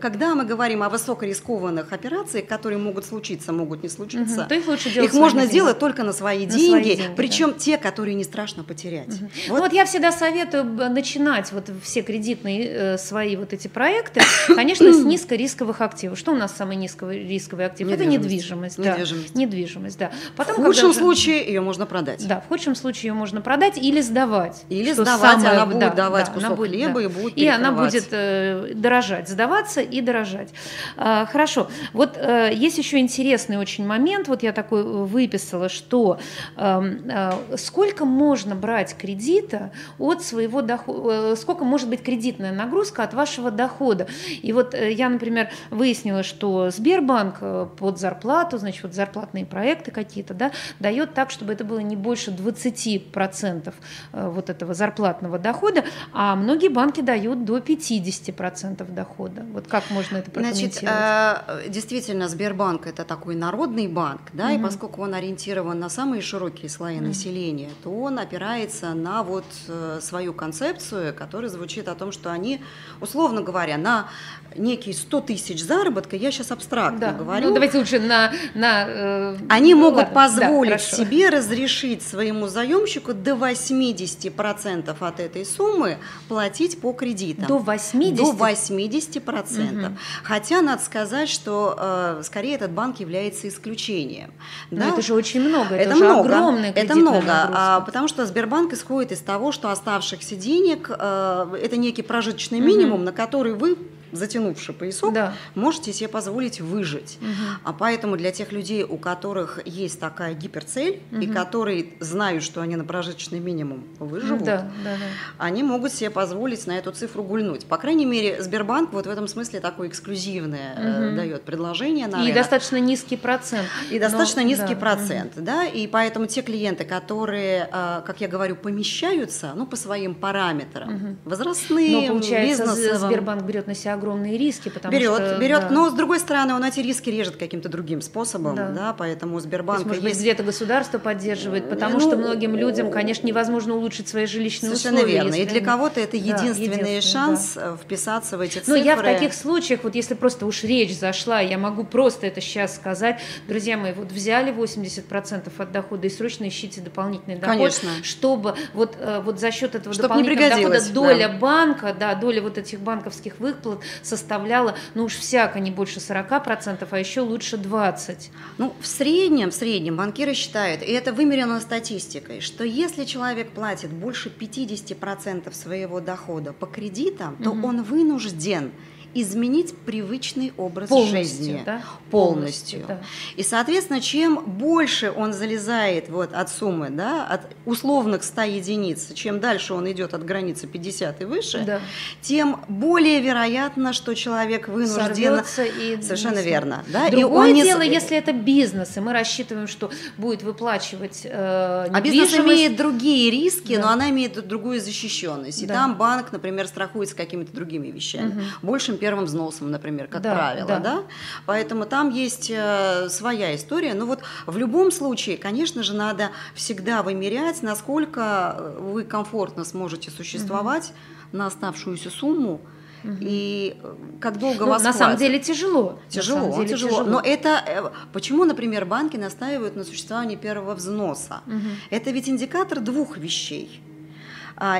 когда 0.00 0.34
мы 0.34 0.44
говорим 0.44 0.82
о 0.82 0.88
высокорискованных 0.88 1.92
операциях, 1.92 2.46
которые 2.46 2.78
могут 2.78 3.04
случиться, 3.04 3.52
могут 3.52 3.82
не 3.82 3.88
случиться, 3.88 4.46
угу. 4.46 4.54
их 4.54 4.66
лучше 4.66 4.90
делать 4.90 5.10
их 5.10 5.18
можно 5.18 5.42
деньги. 5.42 5.54
делать 5.54 5.78
только 5.78 6.02
на 6.02 6.12
свои 6.12 6.46
на 6.46 6.52
деньги, 6.52 6.70
свои 6.70 6.84
деньги 6.84 7.14
причем 7.16 7.52
да. 7.52 7.58
те, 7.58 7.78
которые 7.78 8.14
не 8.14 8.24
страшно 8.24 8.64
потерять. 8.64 9.08
Угу. 9.08 9.30
Вот. 9.48 9.56
Ну, 9.56 9.60
вот 9.60 9.72
я 9.72 9.84
всегда 9.84 10.12
советую 10.12 10.64
начинать 10.64 11.52
вот 11.52 11.70
все 11.82 12.02
кредитные 12.02 12.68
э, 12.68 12.98
свои 12.98 13.36
вот 13.36 13.52
эти 13.52 13.68
проекты, 13.68 14.20
конечно, 14.48 14.92
с 14.92 15.04
низкорисковых 15.04 15.80
активов. 15.80 16.18
Что 16.18 16.32
у 16.32 16.36
нас 16.36 16.54
самый 16.56 16.76
низкорисковый 16.76 17.66
актив? 17.66 17.88
Это 17.88 18.04
недвижимость. 18.04 18.78
Недвижимость. 18.78 19.34
Да. 19.34 19.40
недвижимость, 19.40 19.98
да. 19.98 20.12
Потом, 20.36 20.56
в 20.56 20.64
худшем 20.64 20.92
случае 20.92 21.46
ее 21.46 21.60
можно 21.60 21.86
продать. 21.86 22.26
Да, 22.26 22.40
в 22.40 22.48
худшем 22.48 22.74
случае 22.74 23.08
ее 23.08 23.14
можно 23.14 23.40
продать 23.40 23.78
или 23.78 24.00
сдавать. 24.00 24.64
Или 24.68 24.92
сдавать, 24.92 25.40
самое, 25.40 25.50
она 25.50 25.66
будет 25.66 25.80
да, 25.80 25.90
давать 25.90 26.26
да, 26.26 26.32
кусок 26.32 26.56
будет, 26.56 26.70
хлеба 26.70 27.00
да. 27.00 27.06
и 27.06 27.06
будет 27.08 27.38
И 27.38 27.46
она 27.48 27.72
будет 27.72 28.08
э, 28.10 28.72
дорожать. 28.74 29.28
Сдавать 29.28 29.61
развиваться 29.62 29.80
и 29.80 30.00
дорожать. 30.00 30.50
А, 30.96 31.26
хорошо. 31.26 31.68
Вот 31.92 32.16
э, 32.16 32.50
есть 32.54 32.78
еще 32.78 32.98
интересный 32.98 33.56
очень 33.56 33.86
момент. 33.86 34.28
Вот 34.28 34.42
я 34.42 34.52
такой 34.52 34.80
э, 34.80 34.84
выписала, 34.84 35.68
что 35.68 36.18
эм, 36.56 37.08
э, 37.08 37.56
сколько 37.56 38.04
можно 38.04 38.54
брать 38.54 38.96
кредита 38.96 39.70
от 39.98 40.22
своего 40.22 40.62
дохода, 40.62 41.36
сколько 41.36 41.64
может 41.64 41.88
быть 41.88 42.02
кредитная 42.02 42.52
нагрузка 42.52 43.02
от 43.04 43.14
вашего 43.14 43.50
дохода. 43.50 44.06
И 44.42 44.52
вот 44.52 44.74
я, 44.74 45.08
например, 45.08 45.50
выяснила, 45.70 46.22
что 46.22 46.70
Сбербанк 46.70 47.38
под 47.76 47.98
зарплату, 47.98 48.58
значит, 48.58 48.82
вот 48.82 48.94
зарплатные 48.94 49.46
проекты 49.46 49.90
какие-то, 49.90 50.34
да, 50.34 50.50
дает 50.80 51.14
так, 51.14 51.30
чтобы 51.30 51.52
это 51.52 51.64
было 51.64 51.78
не 51.78 51.96
больше 51.96 52.30
20% 52.30 53.74
вот 54.12 54.50
этого 54.50 54.74
зарплатного 54.74 55.38
дохода, 55.38 55.84
а 56.12 56.36
многие 56.36 56.68
банки 56.68 57.00
дают 57.00 57.44
до 57.44 57.58
50% 57.58 58.90
дохода. 58.92 59.41
Это? 59.42 59.52
Вот 59.52 59.66
как 59.68 59.90
можно 59.90 60.18
это 60.18 60.30
прокомментировать? 60.30 60.78
Значит, 60.80 61.66
э, 61.66 61.68
действительно, 61.68 62.28
Сбербанк 62.28 62.86
это 62.86 63.04
такой 63.04 63.34
народный 63.34 63.88
банк, 63.88 64.20
да, 64.32 64.46
угу. 64.46 64.54
и 64.54 64.58
поскольку 64.62 65.02
он 65.02 65.14
ориентирован 65.14 65.78
на 65.78 65.88
самые 65.88 66.22
широкие 66.22 66.68
слои 66.68 66.96
угу. 66.96 67.06
населения, 67.06 67.70
то 67.82 67.90
он 67.90 68.18
опирается 68.18 68.94
на 68.94 69.22
вот 69.22 69.44
э, 69.68 70.00
свою 70.02 70.32
концепцию, 70.32 71.14
которая 71.14 71.50
звучит 71.50 71.88
о 71.88 71.94
том, 71.94 72.12
что 72.12 72.30
они, 72.30 72.60
условно 73.00 73.42
говоря, 73.42 73.76
на 73.76 74.08
некие 74.56 74.94
100 74.94 75.20
тысяч 75.22 75.62
заработка, 75.62 76.16
я 76.16 76.30
сейчас 76.30 76.50
абстрактно 76.50 76.98
да. 76.98 77.12
говорю. 77.12 77.48
Ну, 77.48 77.54
давайте 77.54 77.78
лучше 77.78 77.98
на... 77.98 78.32
на 78.54 78.84
э, 78.86 79.36
они 79.48 79.74
ну, 79.74 79.80
могут 79.80 80.04
ладно. 80.04 80.14
позволить 80.14 80.72
да, 80.72 80.78
себе 80.78 81.28
разрешить 81.28 82.02
своему 82.02 82.48
заемщику 82.48 83.14
до 83.14 83.32
80% 83.32 84.96
от 84.98 85.20
этой 85.20 85.44
суммы 85.44 85.98
платить 86.28 86.80
по 86.80 86.92
кредитам. 86.92 87.46
До 87.46 87.58
80%? 87.58 88.16
До 88.16 88.32
80%. 88.32 89.22
Угу. 89.32 89.96
Хотя 90.22 90.62
надо 90.62 90.82
сказать, 90.82 91.28
что 91.28 91.76
э, 91.78 92.22
скорее 92.24 92.54
этот 92.54 92.70
банк 92.72 93.00
является 93.00 93.48
исключением. 93.48 94.32
Но 94.70 94.80
да? 94.80 94.88
это 94.88 95.02
же 95.02 95.14
очень 95.14 95.40
много, 95.40 95.74
это, 95.74 95.90
это 95.90 95.96
же 95.96 96.04
много, 96.04 96.20
огромное 96.20 96.72
Это 96.72 96.94
много, 96.94 97.24
а, 97.28 97.80
потому 97.80 98.08
что 98.08 98.26
Сбербанк 98.26 98.72
исходит 98.72 99.12
из 99.12 99.20
того, 99.20 99.52
что 99.52 99.70
оставшихся 99.70 100.36
денег 100.36 100.90
э, 100.90 101.56
это 101.62 101.76
некий 101.76 102.02
прожиточный 102.02 102.60
минимум, 102.60 103.00
угу. 103.00 103.04
на 103.04 103.12
который 103.12 103.54
вы 103.54 103.76
затянувший 104.12 104.74
поясок, 104.74 105.14
да. 105.14 105.34
можете 105.54 105.92
себе 105.92 106.08
позволить 106.08 106.60
выжить. 106.60 107.18
Угу. 107.20 107.30
А 107.64 107.72
поэтому 107.72 108.16
для 108.16 108.30
тех 108.30 108.52
людей, 108.52 108.84
у 108.84 108.96
которых 108.96 109.60
есть 109.64 109.98
такая 110.00 110.34
гиперцель, 110.34 111.00
угу. 111.10 111.20
и 111.20 111.26
которые 111.26 111.86
знают, 112.00 112.42
что 112.42 112.60
они 112.60 112.76
на 112.76 112.84
прожиточный 112.84 113.40
минимум 113.40 113.84
выживут, 113.98 114.44
да, 114.44 114.70
да, 114.84 114.90
да. 114.90 114.96
они 115.38 115.62
могут 115.62 115.92
себе 115.92 116.10
позволить 116.10 116.66
на 116.66 116.78
эту 116.78 116.92
цифру 116.92 117.22
гульнуть. 117.22 117.66
По 117.66 117.78
крайней 117.78 118.06
мере, 118.06 118.42
Сбербанк 118.42 118.92
вот 118.92 119.06
в 119.06 119.10
этом 119.10 119.28
смысле 119.28 119.60
такое 119.60 119.88
эксклюзивное 119.88 120.74
угу. 120.74 121.12
э, 121.12 121.16
дает 121.16 121.42
предложение. 121.42 122.06
На 122.06 122.16
и 122.16 122.20
рынок. 122.20 122.34
достаточно 122.34 122.76
низкий 122.76 123.16
процент. 123.16 123.68
И 123.90 123.94
но, 123.94 124.00
достаточно 124.00 124.40
низкий 124.40 124.74
да, 124.74 124.80
процент, 124.80 125.36
угу. 125.36 125.44
да, 125.44 125.64
и 125.64 125.86
поэтому 125.86 126.26
те 126.26 126.42
клиенты, 126.42 126.84
которые, 126.84 127.68
э, 127.72 128.02
как 128.04 128.20
я 128.20 128.28
говорю, 128.28 128.56
помещаются, 128.56 129.52
ну, 129.54 129.66
по 129.66 129.76
своим 129.76 130.14
параметрам, 130.14 130.94
угу. 130.94 131.16
возрастные, 131.24 132.08
но, 132.08 132.14
получается, 132.14 132.64
бизнесовым. 132.64 133.10
Сбербанк 133.10 133.42
берет 133.42 133.66
на 133.66 133.74
себя 133.74 133.96
огромные 134.02 134.36
риски, 134.36 134.68
потому 134.68 134.92
берет, 134.92 135.14
что... 135.14 135.38
Берет, 135.38 135.60
да. 135.60 135.70
но 135.70 135.90
с 135.90 135.94
другой 135.94 136.18
стороны 136.18 136.54
он 136.54 136.64
эти 136.64 136.80
риски 136.80 137.08
режет 137.10 137.36
каким-то 137.36 137.68
другим 137.68 138.00
способом, 138.02 138.56
да, 138.56 138.68
да 138.70 138.94
поэтому 138.96 139.36
у 139.36 139.40
Сбербанка 139.40 139.82
есть... 139.82 139.88
Может 139.88 140.04
быть, 140.04 140.18
где-то 140.18 140.42
государство 140.42 140.98
поддерживает, 140.98 141.68
потому 141.70 141.94
ну, 141.94 142.00
что 142.00 142.16
многим 142.16 142.56
людям, 142.56 142.90
конечно, 142.90 143.26
невозможно 143.26 143.74
улучшить 143.74 144.08
свои 144.08 144.26
жилищные 144.26 144.70
совершенно 144.70 144.98
условия. 144.98 145.20
Совершенно 145.20 145.36
верно, 145.36 145.50
и 145.50 145.60
для 145.60 145.64
кого-то 145.64 146.00
это 146.00 146.16
единственный, 146.16 146.42
да, 146.42 146.62
единственный 146.62 147.00
шанс 147.00 147.52
да. 147.54 147.74
Э, 147.74 147.76
вписаться 147.82 148.36
в 148.36 148.40
эти 148.40 148.58
цифры. 148.58 148.78
Ну, 148.78 148.84
я 148.84 148.96
в 148.96 149.02
таких 149.02 149.34
случаях, 149.34 149.80
вот 149.84 149.94
если 149.94 150.14
просто 150.14 150.46
уж 150.46 150.64
речь 150.64 150.96
зашла, 150.98 151.40
я 151.40 151.58
могу 151.58 151.84
просто 151.84 152.26
это 152.26 152.40
сейчас 152.40 152.74
сказать, 152.74 153.20
друзья 153.46 153.76
мои, 153.76 153.92
вот 153.92 154.10
взяли 154.10 154.52
80% 154.52 155.50
от 155.56 155.72
дохода 155.72 156.06
и 156.06 156.10
срочно 156.10 156.48
ищите 156.48 156.80
дополнительный 156.80 157.36
доход, 157.36 157.56
конечно. 157.56 157.90
чтобы 158.02 158.56
вот, 158.74 158.96
э, 158.98 159.20
вот 159.24 159.38
за 159.38 159.50
счет 159.50 159.74
этого 159.74 159.94
Чтоб 159.94 160.08
дополнительного 160.08 160.56
дохода 160.56 160.92
доля 160.92 161.28
да. 161.28 161.38
банка, 161.38 161.96
да, 161.98 162.14
доля 162.14 162.42
вот 162.42 162.58
этих 162.58 162.80
банковских 162.80 163.38
выплат 163.38 163.80
составляла 164.02 164.76
ну 164.94 165.04
уж 165.04 165.14
всяко 165.14 165.60
не 165.60 165.70
больше 165.70 166.00
40%, 166.00 166.86
а 166.90 166.98
еще 166.98 167.20
лучше 167.20 167.56
20%. 167.56 168.30
Ну, 168.58 168.74
в 168.80 168.86
среднем, 168.86 169.50
в 169.50 169.54
среднем 169.54 169.96
банкиры 169.96 170.34
считают, 170.34 170.82
и 170.82 170.92
это 170.92 171.12
вымерено 171.12 171.60
статистикой, 171.60 172.40
что 172.40 172.64
если 172.64 173.04
человек 173.04 173.50
платит 173.50 173.90
больше 173.90 174.30
50% 174.30 175.52
своего 175.54 176.00
дохода 176.00 176.52
по 176.52 176.66
кредитам, 176.66 177.36
то 177.42 177.50
угу. 177.50 177.66
он 177.66 177.82
вынужден 177.82 178.72
изменить 179.14 179.74
привычный 179.76 180.52
образ 180.56 180.88
полностью, 180.88 181.18
жизни 181.18 181.62
да? 181.64 181.82
полностью. 182.10 182.80
полностью 182.80 182.84
да. 182.88 183.02
И, 183.36 183.42
соответственно, 183.42 184.00
чем 184.00 184.42
больше 184.44 185.12
он 185.14 185.32
залезает 185.32 186.08
вот 186.08 186.32
от 186.32 186.50
суммы, 186.50 186.90
да, 186.90 187.26
от 187.26 187.42
условных 187.66 188.24
100 188.24 188.42
единиц, 188.42 189.12
чем 189.14 189.40
дальше 189.40 189.74
он 189.74 189.90
идет 189.90 190.14
от 190.14 190.24
границы 190.24 190.66
50 190.66 191.22
и 191.22 191.24
выше, 191.24 191.64
да. 191.66 191.80
тем 192.20 192.60
более 192.68 193.20
вероятно, 193.20 193.92
что 193.92 194.14
человек 194.14 194.68
вынужден... 194.68 195.42
и... 195.78 196.02
Совершенно 196.02 196.40
верно. 196.40 196.84
Да? 196.88 197.10
Другое 197.10 197.48
и 197.48 197.52
он 197.52 197.62
дело, 197.62 197.82
не... 197.82 197.90
если 197.90 198.16
это 198.16 198.32
бизнес, 198.32 198.96
и 198.96 199.00
мы 199.00 199.12
рассчитываем, 199.12 199.68
что 199.68 199.90
будет 200.16 200.42
выплачивать 200.42 201.22
э, 201.24 201.86
А 201.92 202.00
бизнес 202.00 202.34
имеет 202.34 202.76
другие 202.76 203.30
риски, 203.30 203.76
да. 203.76 203.82
но 203.82 203.88
она 203.88 204.10
имеет 204.10 204.46
другую 204.46 204.80
защищенность. 204.80 205.62
И 205.62 205.66
да. 205.66 205.74
там 205.74 205.96
банк, 205.96 206.32
например, 206.32 206.66
страхуется 206.66 207.14
какими-то 207.14 207.52
другими 207.52 207.88
вещами. 207.88 208.28
Угу. 208.28 208.40
Большим 208.62 208.98
первым 209.02 209.24
взносом, 209.24 209.72
например, 209.72 210.06
как 210.06 210.22
да, 210.22 210.32
правило, 210.32 210.68
да. 210.68 210.78
да? 210.78 211.02
Поэтому 211.44 211.86
там 211.86 212.10
есть 212.10 212.52
э, 212.54 213.08
своя 213.08 213.56
история. 213.56 213.94
Но 213.94 214.06
вот 214.06 214.20
в 214.46 214.56
любом 214.56 214.92
случае, 214.92 215.38
конечно 215.38 215.82
же, 215.82 215.92
надо 215.92 216.30
всегда 216.54 217.02
вымерять, 217.02 217.64
насколько 217.64 218.54
э, 218.56 218.78
вы 218.78 219.02
комфортно 219.02 219.64
сможете 219.64 220.12
существовать 220.12 220.92
угу. 220.92 221.38
на 221.38 221.46
оставшуюся 221.46 222.10
сумму. 222.10 222.60
Угу. 223.02 223.16
И 223.18 223.76
э, 223.82 223.94
как 224.20 224.38
долго 224.38 224.66
ну, 224.66 224.70
вас 224.70 224.84
На 224.84 224.92
самом 224.92 225.16
деле 225.16 225.40
тяжело. 225.40 225.98
Тяжело, 226.08 226.54
деле 226.54 226.68
тяжело. 226.68 226.90
тяжело. 226.90 227.10
Но 227.10 227.20
это 227.20 227.92
почему, 228.12 228.44
например, 228.44 228.84
банки 228.84 229.16
настаивают 229.16 229.74
на 229.74 229.82
существовании 229.82 230.36
первого 230.36 230.76
взноса? 230.76 231.40
Угу. 231.48 231.70
Это 231.90 232.12
ведь 232.12 232.28
индикатор 232.28 232.78
двух 232.78 233.16
вещей 233.16 233.82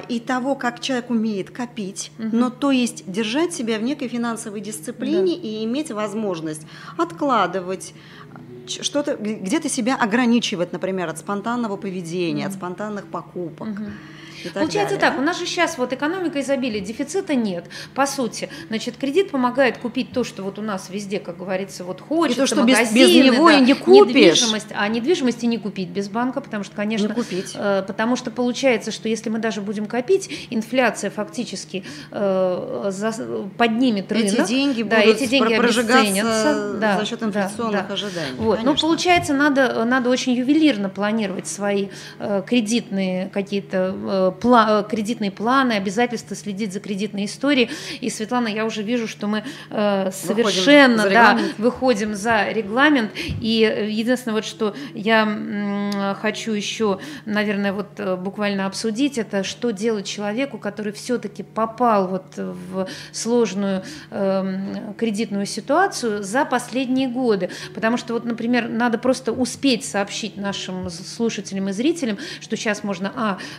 и 0.08 0.20
того, 0.20 0.54
как 0.54 0.80
человек 0.80 1.10
умеет 1.10 1.50
копить, 1.50 2.12
угу. 2.18 2.28
но 2.32 2.50
то 2.50 2.70
есть 2.70 3.10
держать 3.10 3.52
себя 3.52 3.78
в 3.78 3.82
некой 3.82 4.08
финансовой 4.08 4.60
дисциплине 4.60 5.34
да. 5.36 5.42
и 5.42 5.64
иметь 5.64 5.90
возможность 5.90 6.62
откладывать 6.96 7.92
что-то, 8.66 9.16
где-то 9.16 9.68
себя 9.68 9.96
ограничивать, 9.96 10.72
например, 10.72 11.08
от 11.08 11.18
спонтанного 11.18 11.76
поведения, 11.76 12.44
угу. 12.44 12.50
от 12.50 12.54
спонтанных 12.54 13.06
покупок. 13.06 13.68
Угу. 13.68 13.84
Получается 14.50 14.96
далее. 14.96 15.10
так, 15.12 15.18
у 15.18 15.22
нас 15.22 15.38
же 15.38 15.46
сейчас 15.46 15.78
вот 15.78 15.92
экономика 15.92 16.40
изобилия, 16.40 16.80
дефицита 16.80 17.34
нет, 17.34 17.64
по 17.94 18.06
сути. 18.06 18.48
Значит, 18.68 18.96
кредит 18.96 19.30
помогает 19.30 19.78
купить 19.78 20.12
то, 20.12 20.24
что 20.24 20.42
вот 20.42 20.58
у 20.58 20.62
нас 20.62 20.88
везде, 20.90 21.18
как 21.18 21.36
говорится, 21.36 21.84
вот 21.84 22.00
хочется, 22.00 22.42
и 22.42 22.42
то, 22.42 22.46
что 22.46 22.60
магазины, 22.62 22.98
без, 22.98 23.08
без 23.08 23.24
него 23.24 23.48
да, 23.48 23.58
и 23.58 23.60
не 23.60 23.74
купишь. 23.74 24.14
Недвижимость, 24.14 24.68
а 24.74 24.88
недвижимости 24.88 25.46
не 25.46 25.58
купить 25.58 25.88
без 25.88 26.08
банка, 26.08 26.40
потому 26.40 26.64
что, 26.64 26.74
конечно, 26.74 27.08
не 27.08 27.14
купить. 27.14 27.52
Э, 27.54 27.82
потому 27.86 28.16
что 28.16 28.30
получается, 28.30 28.90
что 28.90 29.08
если 29.08 29.30
мы 29.30 29.38
даже 29.38 29.60
будем 29.60 29.86
копить, 29.86 30.46
инфляция 30.50 31.10
фактически 31.10 31.84
э, 32.10 32.90
за, 32.90 33.12
поднимет 33.56 34.10
рынок. 34.12 34.32
Эти 34.32 34.46
деньги 34.46 34.82
да, 34.82 35.00
будут 35.00 35.16
эти 35.16 35.28
деньги 35.28 35.54
обесценятся 35.54 36.74
да, 36.80 36.98
за 36.98 37.06
счет 37.06 37.22
инфляционных 37.22 37.88
да, 37.88 37.94
ожиданий. 37.94 38.36
Вот. 38.38 38.62
Но 38.62 38.74
получается, 38.74 39.32
надо, 39.34 39.84
надо 39.84 40.10
очень 40.10 40.32
ювелирно 40.32 40.88
планировать 40.88 41.46
свои 41.46 41.88
э, 42.18 42.42
кредитные 42.46 43.28
какие-то 43.28 43.94
э, 43.94 44.31
пла- 44.40 44.84
э, 44.84 44.88
кредитные 44.88 45.30
планы, 45.30 45.72
обязательства 45.72 46.36
следить 46.36 46.72
за 46.72 46.80
кредитной 46.80 47.26
историей. 47.26 47.70
И, 48.00 48.10
Светлана, 48.10 48.48
я 48.48 48.64
уже 48.64 48.82
вижу, 48.82 49.08
что 49.08 49.26
мы 49.26 49.44
э, 49.70 50.10
совершенно 50.12 51.04
выходим 51.04 51.12
да, 51.12 51.38
выходим 51.58 52.14
за 52.14 52.48
регламент. 52.48 53.12
И 53.40 53.62
э, 53.62 53.90
единственное, 53.90 54.36
вот, 54.36 54.44
что 54.44 54.74
я 54.94 56.16
хочу 56.20 56.52
еще, 56.52 56.98
наверное, 57.26 57.72
вот 57.72 57.88
э, 57.98 58.16
буквально 58.16 58.66
обсудить, 58.66 59.18
это 59.18 59.44
что 59.44 59.70
делать 59.70 60.06
человеку, 60.06 60.58
который 60.58 60.92
все-таки 60.92 61.42
попал 61.42 62.08
вот 62.08 62.24
в 62.36 62.88
сложную 63.12 63.82
э, 64.10 64.94
кредитную 64.98 65.46
ситуацию 65.46 66.22
за 66.22 66.44
последние 66.44 67.08
годы. 67.08 67.50
Потому 67.74 67.96
что, 67.96 68.14
вот, 68.14 68.24
например, 68.24 68.68
надо 68.68 68.98
просто 68.98 69.32
успеть 69.32 69.84
сообщить 69.84 70.36
нашим 70.36 70.88
слушателям 70.90 71.68
и 71.68 71.72
зрителям, 71.72 72.18
что 72.40 72.56
сейчас 72.56 72.84
можно, 72.84 73.12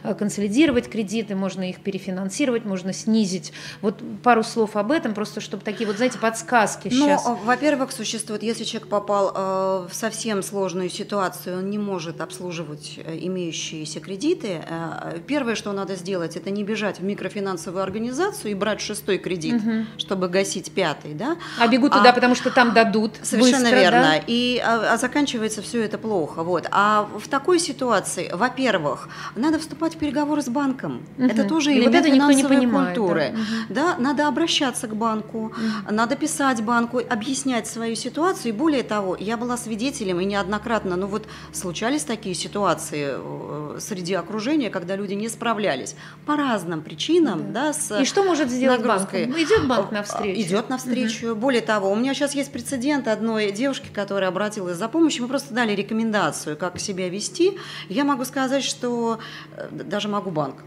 а, 0.03 0.13
консолидировать 0.13 0.62
консолидировать 0.63 0.89
кредиты, 0.89 1.35
можно 1.35 1.69
их 1.69 1.79
перефинансировать, 1.79 2.65
можно 2.65 2.93
снизить. 2.93 3.53
Вот 3.81 4.01
пару 4.23 4.43
слов 4.43 4.75
об 4.75 4.91
этом, 4.91 5.13
просто 5.13 5.41
чтобы 5.41 5.63
такие 5.63 5.85
вот, 5.87 5.97
знаете, 5.97 6.19
подсказки 6.19 6.89
ну, 6.91 7.05
сейчас. 7.05 7.25
во-первых, 7.43 7.91
существует, 7.91 8.43
если 8.43 8.63
человек 8.63 8.89
попал 8.89 9.31
э, 9.35 9.87
в 9.89 9.93
совсем 9.93 10.41
сложную 10.43 10.89
ситуацию, 10.89 11.59
он 11.59 11.69
не 11.69 11.77
может 11.77 12.21
обслуживать 12.21 12.99
э, 13.03 13.17
имеющиеся 13.21 13.99
кредиты, 13.99 14.61
э, 14.67 15.19
первое, 15.27 15.55
что 15.55 15.71
надо 15.73 15.95
сделать, 15.95 16.35
это 16.35 16.49
не 16.49 16.63
бежать 16.63 16.99
в 16.99 17.03
микрофинансовую 17.03 17.83
организацию 17.83 18.51
и 18.51 18.53
брать 18.53 18.81
шестой 18.81 19.17
кредит, 19.17 19.55
угу. 19.55 19.85
чтобы 19.97 20.29
гасить 20.29 20.71
пятый, 20.71 21.13
да? 21.13 21.37
А 21.59 21.67
бегут 21.67 21.91
туда, 21.91 22.11
а, 22.11 22.13
потому 22.13 22.35
что 22.35 22.51
там 22.51 22.73
дадут. 22.73 23.11
Совершенно 23.21 23.63
быстро, 23.63 23.75
верно. 23.75 24.01
Да? 24.01 24.23
И 24.27 24.59
а, 24.59 24.93
а 24.93 24.97
заканчивается 24.97 25.61
все 25.61 25.83
это 25.83 25.97
плохо. 25.97 26.43
Вот. 26.43 26.67
А 26.71 27.09
в 27.17 27.27
такой 27.27 27.59
ситуации, 27.59 28.29
во-первых, 28.33 29.09
надо 29.35 29.59
вступать 29.59 29.95
в 29.95 29.97
переговоры 29.97 30.41
с 30.41 30.49
банком. 30.53 31.01
Мгм. 31.17 31.29
Это 31.29 31.43
тоже 31.43 31.71
И 31.73 31.75
вот 31.79 31.87
элемент 31.87 32.05
это 32.05 32.15
никто 32.15 32.31
не 32.31 32.43
понимает, 32.43 32.97
культуры. 32.97 33.35
да. 33.69 33.83
Да, 33.83 33.95
надо 33.97 34.27
обращаться 34.27 34.87
к 34.87 34.95
банку, 34.95 35.51
надо 35.89 36.15
писать 36.15 36.61
банку, 36.63 36.99
объяснять 36.99 37.67
свою 37.67 37.95
ситуацию. 37.95 38.53
И 38.53 38.55
более 38.55 38.83
того, 38.83 39.17
я 39.19 39.35
была 39.37 39.57
свидетелем 39.57 40.19
и 40.19 40.25
неоднократно, 40.25 40.95
ну 40.95 41.07
вот 41.07 41.27
случались 41.51 42.03
такие 42.05 42.35
ситуации 42.35 43.15
э, 43.17 43.77
среди 43.79 44.13
окружения, 44.13 44.69
когда 44.69 44.95
люди 44.95 45.13
не 45.15 45.27
справлялись 45.29 45.95
по 46.25 46.35
разным 46.35 46.81
причинам, 46.81 47.51
да, 47.51 47.73
с 47.73 47.99
И 47.99 48.05
что 48.05 48.23
может 48.23 48.49
сделать 48.49 48.81
банк? 48.85 49.11
нагрузкой. 49.11 49.43
Идет 49.43 49.67
банк 49.67 49.91
навстречу? 49.91 50.39
Идет 50.41 50.69
навстречу. 50.69 51.35
Более 51.35 51.61
того, 51.61 51.91
у 51.91 51.95
меня 51.95 52.13
сейчас 52.13 52.35
есть 52.35 52.51
прецедент 52.51 53.07
одной 53.07 53.51
девушки, 53.51 53.87
которая 53.93 54.29
обратилась 54.29 54.77
за 54.77 54.87
помощью. 54.87 55.23
Мы 55.23 55.29
просто 55.29 55.53
дали 55.53 55.73
рекомендацию, 55.73 56.55
как 56.57 56.79
себя 56.79 57.09
вести. 57.09 57.57
Я 57.89 58.03
могу 58.03 58.23
сказать, 58.25 58.63
что 58.63 59.19
э, 59.57 59.67
даже 59.71 60.07
могу 60.09 60.29
банк 60.29 60.42
Բանկ 60.43 60.61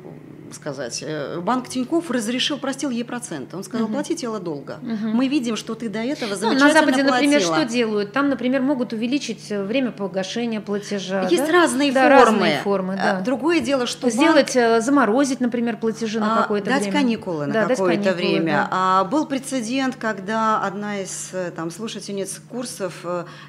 сказать. 0.55 1.03
э, 1.07 1.41
Банк 1.41 1.69
Тиньков 1.69 2.11
разрешил, 2.11 2.59
простил 2.59 2.91
ей 2.91 3.05
проценты. 3.05 3.57
Он 3.57 3.65
сказал, 3.65 3.89
плати 3.89 4.15
тело 4.17 4.39
долго. 4.41 4.79
Мы 4.83 5.29
видим, 5.29 5.57
что 5.57 5.75
ты 5.75 5.89
до 5.89 6.01
этого 6.01 6.31
Ну, 6.31 6.37
замечательно 6.37 6.69
на 6.69 6.73
Западе, 6.81 7.03
например, 7.03 7.41
платила». 7.41 7.57
что 7.57 7.65
делают? 7.73 8.13
Там, 8.13 8.29
например, 8.29 8.63
могут 8.63 8.93
увеличить 8.93 9.51
э, 9.51 9.63
время 9.63 9.91
погашения 9.93 10.61
платежа. 10.61 11.23
Есть 11.29 11.47
да? 11.47 11.53
разные 11.53 11.93
Да, 11.93 12.03
формы. 12.19 12.39
разные 12.41 12.59
формы, 12.63 12.95
Э, 12.95 12.97
да. 12.97 13.21
Другое 13.21 13.61
дело, 13.61 13.87
что 13.87 14.03
банк- 14.09 14.15
Сделать, 14.15 14.57
э, 14.57 14.81
заморозить, 14.81 15.41
например, 15.41 15.77
платежи 15.77 16.21
на 16.21 16.39
А, 16.39 16.43
какое-то 16.43 16.71
дать 16.71 16.83
время. 16.83 16.93
каникулы 16.99 17.47
на 17.47 17.53
Да, 17.53 17.67
дать 17.67 17.79
какое-то 17.79 18.13
каникулы, 18.13 18.29
время. 18.41 18.53
да. 18.53 18.69
А, 18.71 19.05
был 19.05 19.27
прецедент, 19.27 19.97
когда 19.97 20.61
одна 20.63 21.01
из 21.01 21.31
там, 21.55 21.71
слушательниц 21.71 22.41
курсов, 22.49 23.05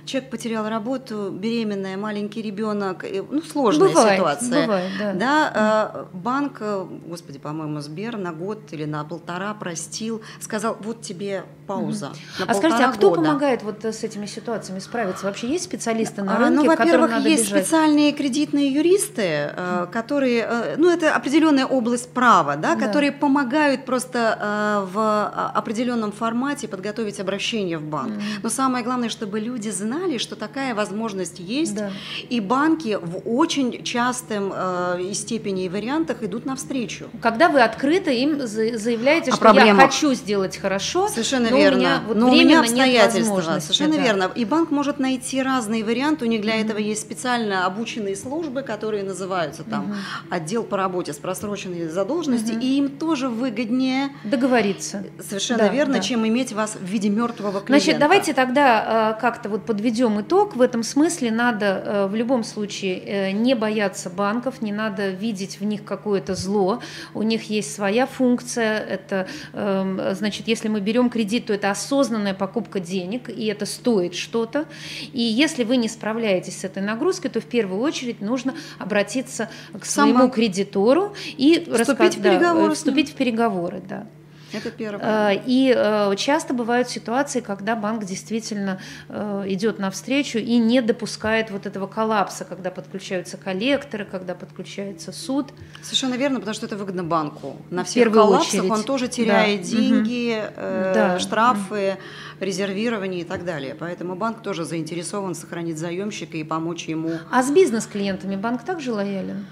человек 0.06 0.30
потерял 0.30 0.68
работу, 0.68 1.30
беременная, 1.32 1.98
маленький 1.98 2.42
ребенок, 2.42 3.06
ну, 3.30 3.42
сложная 3.42 3.89
Бывает, 3.89 4.18
ситуация. 4.18 4.62
бывает, 4.62 4.92
да. 5.18 6.04
э, 6.13 6.18
банк, 6.18 6.62
господи, 7.08 7.39
по-моему, 7.39 7.79
Сбер 7.82 8.17
на 8.17 8.32
год 8.34 8.60
или 8.72 8.86
на 8.86 9.03
полтора 9.03 9.53
простил, 9.53 10.22
сказал, 10.39 10.77
вот 10.82 11.01
тебе 11.01 11.44
пауза. 11.67 12.13
на 12.39 12.46
А 12.46 12.53
скажите, 12.53 12.84
а 12.86 12.91
кто 12.94 13.10
года. 13.10 13.22
помогает 13.22 13.63
вот 13.63 13.84
э, 13.86 13.91
с 13.91 14.03
этими 14.03 14.25
ситуациями 14.25 14.79
справиться? 14.79 15.25
Вообще 15.25 15.48
есть 15.50 15.65
специалисты 15.65 16.24
на 16.24 16.36
А, 16.36 16.39
рынке, 16.39 16.56
ну, 16.56 16.63
к 16.63 16.70
которым 16.77 16.88
во-первых, 17.01 17.12
надо 17.12 17.29
есть 17.29 17.46
бежать? 17.50 17.63
специальные 17.65 18.12
кредитные 18.13 18.72
юристы, 18.72 19.22
э, 19.56 19.88
которые, 19.91 20.48
э, 20.50 20.75
ну, 20.77 20.89
это 20.89 21.13
определенная 21.15 21.65
область 21.65 22.10
права, 22.12 22.56
да, 22.56 22.75
Да. 22.75 22.86
которые 22.86 23.12
помогают 23.12 23.86
просто 23.86 24.86
в 24.91 24.98
а, 25.00 25.51
определенном 25.56 26.12
формате 26.12 26.67
подготовить 26.67 27.20
обращение 27.20 27.77
в 27.77 27.84
банк. 27.84 28.13
Но 28.44 28.50
самое 28.50 28.84
главное, 28.84 29.10
чтобы 29.10 29.39
люди 29.39 29.70
знали, 29.70 30.17
что 30.17 30.36
такая 30.36 30.74
возможность 30.75 31.39
есть, 31.39 31.75
Да. 31.75 31.91
и 32.29 32.39
банки 32.39 32.98
в 33.01 33.22
очень 33.25 33.84
частом 33.84 34.53
э, 34.56 35.01
и 35.01 35.13
степени 35.13 35.65
и 35.65 35.70
вариантах 35.70 36.24
идут 36.24 36.46
навстречу. 36.46 36.77
Когда 37.22 37.50
вы 37.50 37.62
открыто 37.62 38.12
им 38.12 38.40
за- 38.46 38.78
заявляете, 38.78 39.32
О 39.32 39.36
что 39.36 39.46
я 39.48 39.54
проблемах. 39.54 39.86
хочу 39.86 40.14
сделать 40.14 40.58
хорошо, 40.58 41.08
Совершенно 41.08 41.50
но 41.50 41.58
верно. 41.58 41.78
у 41.78 41.80
меня 41.80 42.02
вот 42.08 42.18
Но 42.18 42.30
у 42.30 42.32
меня 42.32 42.60
обстоятельства. 42.60 43.60
Совершенно 43.60 43.96
да. 43.96 44.02
верно. 44.04 44.32
И 44.36 44.46
банк 44.46 44.72
может 44.72 45.00
найти 45.00 45.42
разные 45.42 45.84
варианты. 45.84 46.26
У 46.26 46.28
них 46.28 46.42
для 46.42 46.56
этого 46.60 46.78
есть 46.78 47.02
специально 47.02 47.66
обученные 47.66 48.16
службы, 48.16 48.62
которые 48.62 49.04
называются 49.04 49.64
там 49.64 49.96
отдел 50.30 50.64
по 50.64 50.78
работе 50.78 51.14
с 51.14 51.18
просроченной 51.18 51.88
задолженностью, 51.88 52.60
и 52.60 52.78
им 52.78 52.90
тоже 52.90 53.30
выгоднее. 53.30 54.10
Договориться. 54.24 55.04
Совершенно 55.28 55.60
Да, 55.66 55.70
верно, 55.70 55.96
да. 55.96 56.00
чем 56.02 56.28
иметь 56.28 56.54
вас 56.54 56.76
в 56.80 56.84
виде 56.84 57.10
мертвого 57.10 57.62
клиента. 57.62 57.86
Значит, 57.86 58.00
давайте 58.00 58.34
тогда 58.34 59.14
э, 59.18 59.22
как-то 59.22 59.50
вот 59.50 59.66
подведем 59.66 60.20
итог. 60.22 60.56
В 60.56 60.62
этом 60.62 60.84
смысле 60.84 61.32
надо 61.32 61.66
э, 61.86 62.08
в 62.08 62.16
любом 62.16 62.44
случае 62.44 63.00
э, 63.00 63.32
не 63.32 63.56
бояться 63.56 64.10
банков, 64.10 64.62
не 64.62 64.72
надо 64.72 65.10
видеть 65.10 65.60
в 65.60 65.64
них 65.66 65.84
какое-то 65.84 66.36
зло. 66.36 66.67
У 67.14 67.24
них 67.24 67.50
есть 67.50 67.74
своя 67.74 68.06
функция. 68.06 68.80
Это, 68.80 69.28
эм, 69.54 70.00
значит, 70.16 70.48
если 70.48 70.68
мы 70.68 70.80
берем 70.82 71.10
кредит, 71.10 71.46
то 71.48 71.54
это 71.54 71.72
осознанная 71.72 72.34
покупка 72.34 72.80
денег, 72.80 73.30
и 73.30 73.46
это 73.46 73.66
стоит 73.66 74.14
что-то. 74.16 74.66
И 75.14 75.22
если 75.22 75.64
вы 75.64 75.78
не 75.78 75.88
справляетесь 75.90 76.60
с 76.60 76.64
этой 76.64 76.84
нагрузкой, 76.84 77.30
то 77.32 77.40
в 77.40 77.46
первую 77.46 77.82
очередь 77.82 78.22
нужно 78.22 78.54
обратиться 78.80 79.50
к 79.80 79.86
своему 79.86 80.20
банк. 80.20 80.34
кредитору 80.36 81.14
и 81.38 81.60
Вступить 81.60 82.16
в 82.16 82.20
раска- 82.20 82.22
да, 82.22 82.30
э, 82.30 82.34
переговоры 82.34 82.66
ним. 82.68 82.76
вступить 82.76 83.10
в 83.12 83.16
переговоры, 83.16 83.82
да. 83.88 84.08
Это 84.54 84.72
первое. 84.72 85.32
Э, 85.34 85.42
И 85.46 85.74
э, 85.75 86.16
часто 86.16 86.54
бывают 86.54 86.89
ситуации, 86.89 87.42
когда 87.42 87.75
банк 87.75 88.06
действительно 88.06 88.80
э, 89.10 89.44
идет 89.48 89.80
навстречу 89.80 90.38
и 90.38 90.58
не 90.58 90.82
допускает 90.82 91.51
вот 91.51 91.66
этого 91.66 91.88
коллапса, 91.88 92.46
когда 92.46 92.72
подключаются 92.72 93.38
коллекторы, 93.38 94.06
когда 94.06 94.36
подключается 94.36 95.12
суд. 95.12 95.48
Совершенно 95.82 96.16
верно, 96.16 96.39
потому 96.39 96.56
что 96.56 96.66
это 96.66 96.77
выгодно 96.77 97.04
банку. 97.04 97.58
На 97.70 97.84
всех 97.84 98.04
первую 98.06 98.22
коллапсах 98.24 98.54
очередь. 98.62 98.72
он 98.72 98.84
тоже 98.84 99.08
теряет 99.08 99.62
Да. 99.62 99.68
деньги, 99.68 100.42
э, 100.56 100.92
Да. 100.96 101.20
штрафы, 101.20 101.98
резервирование 102.39 103.22
и 103.22 103.25
так 103.25 103.44
далее. 103.46 103.76
Поэтому 103.78 104.15
банк 104.15 104.41
тоже 104.41 104.63
заинтересован 104.63 105.36
сохранить 105.36 105.78
заемщика 105.78 106.38
и 106.38 106.43
помочь 106.43 106.86
ему. 106.88 107.12
А 107.32 107.43
с 107.43 107.52
бизнес-клиентами 107.52 108.36
банк 108.36 108.63
также 108.63 108.93
лоялен? 108.93 109.45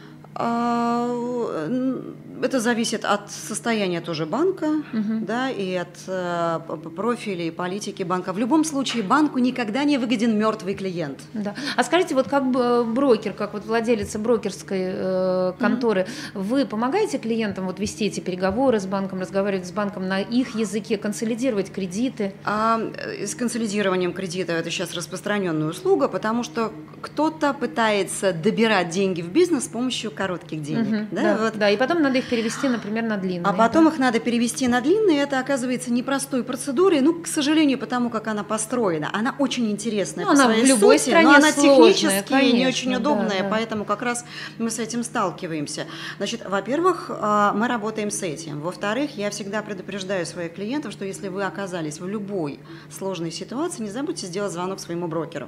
Это 2.42 2.60
зависит 2.60 3.06
от 3.06 3.32
состояния 3.32 4.02
тоже 4.02 4.26
банка, 4.26 4.84
да, 5.22 5.50
и 5.50 5.74
от 5.76 5.96
э, 6.08 6.60
п- 6.68 6.78
п- 6.78 6.90
профиля 6.90 7.46
и 7.46 7.52
политики 7.52 8.04
банка. 8.04 8.34
В 8.34 8.38
любом 8.38 8.64
случае 8.64 9.04
банку 9.04 9.40
никогда 9.40 9.84
не 9.84 9.98
выгоден 9.98 10.38
мертвый 10.38 10.74
клиент. 10.76 11.20
Да. 11.34 11.56
А 11.76 11.84
скажите, 11.84 12.16
вот 12.16 12.28
как 12.28 12.44
э, 12.56 12.84
брокер, 12.84 13.34
как 13.34 13.54
вот 13.54 13.66
владелица 13.66 14.20
брокерской 14.20 14.82
э, 14.84 15.54
конторы, 15.60 16.08
вы 16.34 16.66
помогаете 16.66 17.18
клиентам 17.18 17.66
вот 17.66 17.80
вести 17.80 18.06
эти 18.06 18.20
переговоры 18.20 18.80
с 18.80 18.86
банком, 18.86 19.22
разговаривать 19.22 19.68
с 19.68 19.72
банком 19.72 20.08
на 20.08 20.20
их 20.20 20.56
языке, 20.56 20.98
консолидировать 20.98 21.72
кредиты? 21.72 22.34
А 22.44 22.80
э, 22.98 23.26
с 23.26 23.36
консолидированием 23.36 24.14
кредита 24.14 24.54
это 24.54 24.70
сейчас 24.70 24.94
распространенная 24.94 25.68
услуга, 25.70 26.08
потому 26.08 26.44
что 26.44 26.72
кто-то 27.02 27.54
пытается 27.54 28.34
добирать 28.34 28.90
деньги 28.90 29.22
в 29.22 29.30
бизнес 29.30 29.66
с 29.66 29.68
помощью 29.68 30.12
коротких 30.12 30.62
денег. 30.62 30.88
Мгм, 30.88 31.08
да, 31.12 31.22
да, 31.22 31.38
вот. 31.38 31.58
да, 31.58 31.70
и 31.70 31.78
потом 31.78 32.02
надо 32.02 32.18
их 32.18 32.25
перевести, 32.26 32.68
например, 32.68 33.04
на 33.04 33.18
длинные. 33.18 33.50
А 33.50 33.54
потом 33.54 33.86
да. 33.86 33.92
их 33.92 34.00
надо 34.00 34.20
перевести 34.20 34.68
на 34.68 34.82
длинные. 34.82 35.22
Это 35.22 35.40
оказывается 35.40 35.92
непростой 35.92 36.44
процедурой. 36.44 37.02
Ну, 37.02 37.22
к 37.22 37.28
сожалению, 37.28 37.78
потому 37.78 38.10
как 38.10 38.28
она 38.28 38.44
построена. 38.44 39.10
Она 39.14 39.36
очень 39.40 39.70
интересная 39.72 40.26
Ну, 40.26 40.32
по 40.32 40.38
она 40.38 40.46
своей 40.46 40.64
в 40.64 40.68
любой 40.68 41.00
сути, 41.00 41.10
стране 41.10 41.28
но 41.28 41.36
она 41.36 41.52
сложная, 41.52 41.94
технически 41.94 42.34
не 42.34 42.40
конечно, 42.40 42.68
очень 42.68 42.92
да, 42.92 42.98
удобная, 42.98 43.44
да. 43.44 43.50
поэтому 43.50 43.86
как 43.86 44.02
раз 44.02 44.26
мы 44.58 44.70
с 44.70 44.80
этим 44.80 45.04
сталкиваемся. 45.04 45.86
Значит, 46.18 46.42
во-первых, 46.48 47.10
а, 47.10 47.54
мы 47.54 47.68
работаем 47.68 48.12
с 48.12 48.22
этим. 48.24 48.62
Во-вторых, 48.62 49.18
я 49.18 49.30
всегда 49.30 49.62
предупреждаю 49.62 50.26
своих 50.26 50.54
клиентов, 50.54 50.92
что 50.92 51.06
если 51.06 51.28
вы 51.28 51.44
оказались 51.44 52.00
в 52.00 52.08
любой 52.08 52.60
сложной 52.90 53.32
ситуации, 53.32 53.84
не 53.84 53.90
забудьте 53.90 54.28
сделать 54.28 54.52
звонок 54.52 54.80
своему 54.80 55.08
брокеру. 55.08 55.48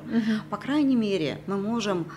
По 0.50 0.58
крайней 0.58 0.96
мере, 0.96 1.42
мы 1.48 1.58
можем 1.58 2.08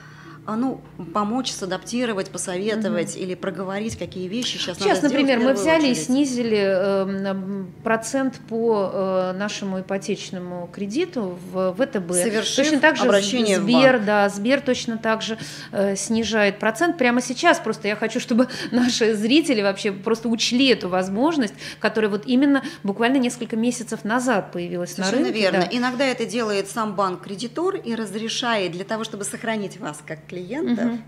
ну, 0.46 0.81
помочь 1.14 1.50
садаптировать, 1.53 2.31
посоветовать 2.31 3.16
или 3.16 3.35
проговорить, 3.35 3.96
какие 3.96 4.26
вещи 4.29 4.57
сейчас 4.57 4.79
надо 4.81 4.90
Сейчас, 4.90 4.98
в 5.00 5.03
например, 5.05 5.38
мы 5.38 5.53
взяли 5.53 5.88
и 5.88 5.90
очередь. 5.92 6.05
снизили 6.07 6.59
э, 6.61 7.64
процент 7.85 8.40
по 8.48 8.90
э, 8.92 9.33
нашему 9.38 9.81
ипотечному 9.81 10.68
кредиту 10.72 11.38
в 11.53 11.74
ВТБ. 11.74 12.12
Совершив 12.12 12.57
точно 12.57 12.81
так 12.81 12.96
же 12.96 13.05
обращение 13.05 13.59
в 13.59 13.62
Сбер, 13.62 13.92
банк. 13.94 14.05
да, 14.07 14.29
Сбер 14.29 14.61
точно 14.61 14.98
так 14.98 15.22
же 15.22 15.38
э, 15.72 15.94
снижает 15.96 16.59
процент 16.59 16.98
прямо 16.98 17.20
сейчас. 17.20 17.59
Просто 17.59 17.88
я 17.88 17.96
хочу, 17.96 18.18
чтобы 18.20 18.48
наши 18.70 19.14
зрители 19.14 19.62
вообще 19.62 19.92
просто 19.92 20.29
учли 20.29 20.68
эту 20.68 20.88
возможность, 20.88 21.55
которая 21.79 22.11
вот 22.11 22.22
именно 22.26 22.62
буквально 22.83 23.18
несколько 23.18 23.57
месяцев 23.57 24.05
назад 24.05 24.53
появилась 24.53 24.96
на 24.98 25.05
Совершенно 25.05 25.26
рынке. 25.29 25.40
верно. 25.40 25.61
да. 25.61 25.76
Иногда 25.76 26.05
это 26.07 26.24
делает 26.26 26.68
сам 26.68 26.94
банк-кредитор 26.94 27.76
и 27.76 27.94
разрешает 27.94 28.72
для 28.72 28.85
того, 28.85 29.05
чтобы 29.05 29.24
сохранить 29.24 29.79
вас 29.79 30.03
как 30.07 30.26
клиентов. 30.31 31.01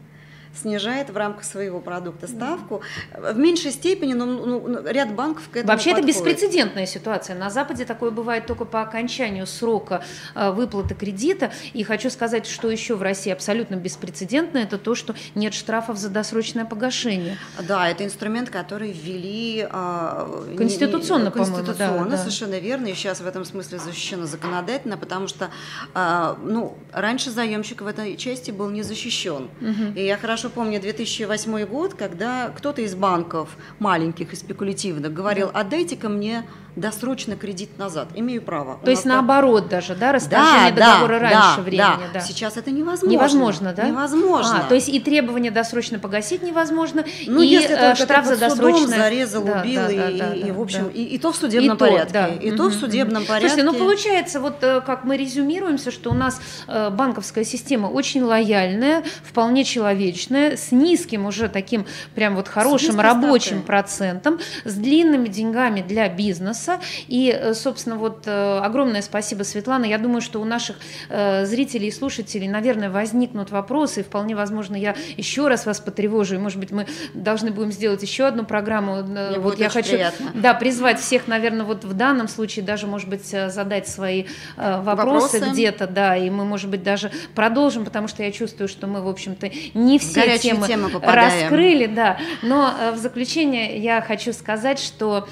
Снижает 0.54 1.10
в 1.10 1.16
рамках 1.16 1.44
своего 1.44 1.80
продукта 1.80 2.26
ставку. 2.26 2.82
В 3.16 3.38
меньшей 3.38 3.72
степени, 3.72 4.14
но 4.14 4.26
ну, 4.26 4.68
ну, 4.68 4.86
ряд 4.86 5.14
банков 5.14 5.48
к 5.50 5.56
этому 5.56 5.72
Вообще 5.72 5.90
это 5.90 6.02
подходит. 6.02 6.16
беспрецедентная 6.16 6.86
ситуация. 6.86 7.36
На 7.36 7.50
Западе 7.50 7.84
такое 7.84 8.10
бывает 8.10 8.46
только 8.46 8.64
по 8.64 8.82
окончанию 8.82 9.46
срока 9.46 10.04
э, 10.34 10.50
выплаты 10.50 10.94
кредита. 10.94 11.52
И 11.72 11.82
хочу 11.84 12.10
сказать, 12.10 12.46
что 12.46 12.70
еще 12.70 12.94
в 12.94 13.02
России 13.02 13.32
абсолютно 13.32 13.76
беспрецедентно, 13.76 14.58
это 14.58 14.78
то, 14.78 14.94
что 14.94 15.14
нет 15.34 15.54
штрафов 15.54 15.96
за 15.96 16.08
досрочное 16.08 16.64
погашение. 16.64 17.36
Да, 17.60 17.88
это 17.88 18.04
инструмент, 18.04 18.50
который 18.50 18.92
ввели 18.92 19.66
а, 19.70 20.28
не- 20.48 20.56
Конституционно, 20.56 21.24
не- 21.24 21.30
по-моему, 21.30 21.56
да, 21.56 21.62
конституционно, 21.64 22.10
да. 22.10 22.18
совершенно 22.18 22.58
верно, 22.58 22.86
и 22.88 22.94
сейчас 22.94 23.20
в 23.20 23.26
этом 23.26 23.44
смысле 23.44 23.78
защищено 23.78 24.26
законодательно, 24.26 24.96
потому 24.96 25.28
что 25.28 25.50
а, 25.94 26.36
ну, 26.42 26.76
раньше 26.92 27.30
заемщик 27.30 27.82
в 27.82 27.86
этой 27.86 28.16
части 28.16 28.50
был 28.50 28.70
не 28.70 28.82
защищен. 28.82 29.48
И 29.94 30.04
я 30.04 30.16
хорошо 30.16 30.41
хорошо 30.42 30.54
помню 30.56 30.80
2008 30.80 31.66
год, 31.66 31.94
когда 31.94 32.48
кто-то 32.48 32.82
из 32.82 32.96
банков 32.96 33.56
маленьких 33.78 34.32
и 34.32 34.36
спекулятивных 34.36 35.12
говорил, 35.12 35.50
отдайте-ка 35.54 36.08
мне 36.08 36.44
досрочно 36.76 37.36
кредит 37.36 37.78
назад. 37.78 38.08
Имею 38.14 38.40
право. 38.42 38.78
То 38.84 38.90
есть 38.90 39.04
наоборот 39.04 39.68
даже, 39.68 39.94
да, 39.94 40.12
расторжение 40.12 40.72
да, 40.72 40.92
договора 40.92 41.20
да, 41.20 41.20
раньше 41.20 41.56
да, 41.56 41.62
времени. 41.62 42.06
Да. 42.12 42.14
да. 42.14 42.20
Сейчас 42.20 42.56
это 42.56 42.70
невозможно. 42.70 43.12
Невозможно, 43.12 43.72
да? 43.74 43.84
Невозможно. 43.84 44.60
А, 44.64 44.68
то 44.68 44.74
есть 44.74 44.88
и 44.88 44.98
требование 44.98 45.50
досрочно 45.50 45.98
погасить 45.98 46.42
невозможно, 46.42 47.04
ну, 47.26 47.42
и 47.42 47.46
если 47.46 47.74
э, 47.74 47.94
штраф 47.94 48.26
за 48.26 48.38
досрочное. 48.38 48.98
зарезал, 48.98 49.44
да, 49.44 49.60
убил, 49.60 49.82
да, 49.82 49.90
и, 49.90 49.96
да, 49.96 50.10
и, 50.10 50.18
да, 50.18 50.34
и, 50.34 50.50
в 50.50 50.60
общем, 50.60 50.84
да. 50.84 50.90
и, 50.92 51.02
и 51.02 51.18
то 51.18 51.32
в 51.32 51.36
судебном 51.36 51.76
и 51.76 51.78
порядке. 51.78 52.06
То, 52.06 52.12
да. 52.12 52.28
И 52.28 52.48
угу, 52.50 52.56
то 52.56 52.68
в 52.68 52.74
судебном 52.74 53.24
порядке. 53.26 53.48
Слушайте, 53.48 53.70
ну 53.70 53.78
получается, 53.78 54.40
вот 54.40 54.62
э, 54.62 54.80
как 54.80 55.04
мы 55.04 55.16
резюмируемся, 55.18 55.90
что 55.90 56.10
у 56.10 56.14
нас 56.14 56.40
э, 56.68 56.90
банковская 56.90 57.44
система 57.44 57.88
очень 57.88 58.22
лояльная, 58.22 59.04
вполне 59.22 59.64
человечная, 59.64 60.56
с 60.56 60.72
низким 60.72 61.26
уже 61.26 61.48
таким 61.48 61.86
прям 62.14 62.34
вот 62.34 62.48
хорошим 62.48 62.98
рабочим 62.98 63.58
ставкой. 63.58 63.66
процентом, 63.66 64.38
с 64.64 64.74
длинными 64.74 65.28
деньгами 65.28 65.82
для 65.82 66.08
бизнеса 66.08 66.61
и 67.08 67.32
Э, 67.42 67.54
собственно, 67.54 67.96
вот 67.96 68.22
э, 68.26 68.58
огромное 68.58 69.02
спасибо, 69.02 69.42
Светлана. 69.42 69.84
Я 69.84 69.98
думаю, 69.98 70.20
что 70.20 70.40
у 70.40 70.44
наших 70.44 70.76
э, 71.08 71.44
зрителей 71.44 71.88
и 71.88 71.90
слушателей, 71.90 72.48
наверное, 72.48 72.90
возникнут 72.90 73.50
вопросы, 73.50 74.00
и 74.00 74.02
вполне 74.02 74.36
возможно, 74.36 74.76
я 74.76 74.94
еще 75.16 75.48
раз 75.48 75.66
вас 75.66 75.80
потревожу, 75.80 76.36
и, 76.36 76.38
может 76.38 76.58
быть, 76.58 76.70
мы 76.70 76.86
должны 77.14 77.50
будем 77.50 77.72
сделать 77.72 78.02
еще 78.02 78.26
одну 78.26 78.44
программу. 78.44 79.02
Мне 79.02 79.38
вот 79.38 79.58
я 79.58 79.68
хочу 79.68 79.90
приятно. 79.90 80.30
да, 80.34 80.54
призвать 80.54 81.00
всех, 81.00 81.26
наверное, 81.26 81.64
вот 81.64 81.84
в 81.84 81.94
данном 81.94 82.28
случае 82.28 82.64
даже, 82.64 82.86
может 82.86 83.08
быть, 83.08 83.24
задать 83.24 83.88
свои 83.88 84.24
вопросы, 84.56 85.38
вопросы. 85.38 85.52
где-то, 85.52 85.86
да, 85.86 86.16
и 86.16 86.30
мы, 86.30 86.44
может 86.44 86.70
быть, 86.70 86.82
даже 86.82 87.10
продолжим, 87.34 87.84
потому 87.84 88.08
что 88.08 88.22
я 88.22 88.30
чувствую, 88.30 88.68
что 88.68 88.86
мы, 88.86 89.02
в 89.02 89.08
общем-то, 89.08 89.50
не 89.74 89.98
все 89.98 90.38
темы, 90.38 90.66
темы 90.66 90.90
раскрыли, 91.02 91.86
да. 91.86 92.18
Но 92.42 92.74
в 92.94 92.96
заключение 92.96 93.78
я 93.78 94.00
хочу 94.00 94.32
сказать, 94.32 94.78
что 94.78 95.28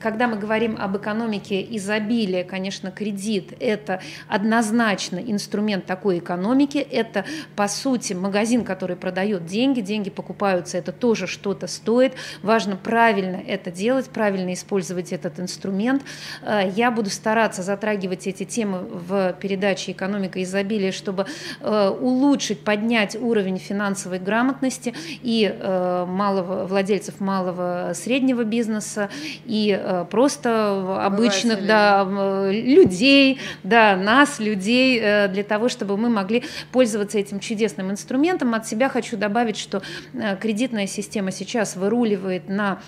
когда 0.00 0.28
мы 0.28 0.36
говорим 0.36 0.76
об 0.78 0.96
экономике 0.96 1.66
изобилия, 1.76 2.44
конечно, 2.44 2.90
кредит– 2.90 3.52
это 3.60 4.00
однозначно 4.28 5.18
инструмент 5.18 5.86
такой 5.86 6.18
экономики. 6.18 6.78
Это, 6.78 7.24
по 7.56 7.68
сути, 7.68 8.12
магазин, 8.12 8.64
который 8.64 8.96
продает 8.96 9.46
деньги, 9.46 9.80
деньги 9.80 10.10
покупаются, 10.10 10.78
это 10.78 10.92
тоже 10.92 11.26
что-то 11.26 11.66
стоит. 11.66 12.14
Важно 12.42 12.76
правильно 12.76 13.36
это 13.36 13.70
делать, 13.70 14.06
правильно 14.06 14.52
использовать 14.52 15.12
этот 15.12 15.40
инструмент. 15.40 16.02
Э, 16.42 16.70
я 16.74 16.90
буду 16.90 17.10
стараться 17.10 17.62
затрагивать 17.62 18.26
эти 18.26 18.44
темы 18.44 18.80
в 18.80 19.34
передаче 19.40 19.92
«Экономика 19.92 20.42
изобилия», 20.42 20.92
чтобы 20.92 21.26
э, 21.60 21.88
улучшить, 21.88 22.60
поднять 22.60 23.16
уровень 23.16 23.58
финансовой 23.58 24.18
грамотности 24.18 24.94
и 25.22 25.50
э, 25.52 26.04
малого, 26.06 26.66
владельцев 26.66 27.20
малого 27.20 27.92
среднего 27.94 28.44
бизнеса, 28.44 29.10
и 29.44 29.67
просто 30.10 30.28
просто 30.38 31.04
обычных 31.06 31.66
да, 31.66 32.06
людей, 32.50 33.40
да, 33.62 33.96
нас, 33.96 34.38
людей, 34.38 35.00
э, 35.00 35.28
для 35.28 35.42
того, 35.42 35.68
чтобы 35.68 35.96
мы 35.96 36.08
могли 36.08 36.44
пользоваться 36.70 37.18
этим 37.18 37.40
чудесным 37.40 37.90
инструментом. 37.90 38.54
От 38.54 38.66
себя 38.66 38.88
хочу 38.88 39.16
добавить, 39.16 39.56
что 39.56 39.82
э, 40.12 40.36
кредитная 40.36 40.86
система 40.86 41.30
сейчас 41.30 41.76
выруливает 41.76 42.48
на 42.48 42.78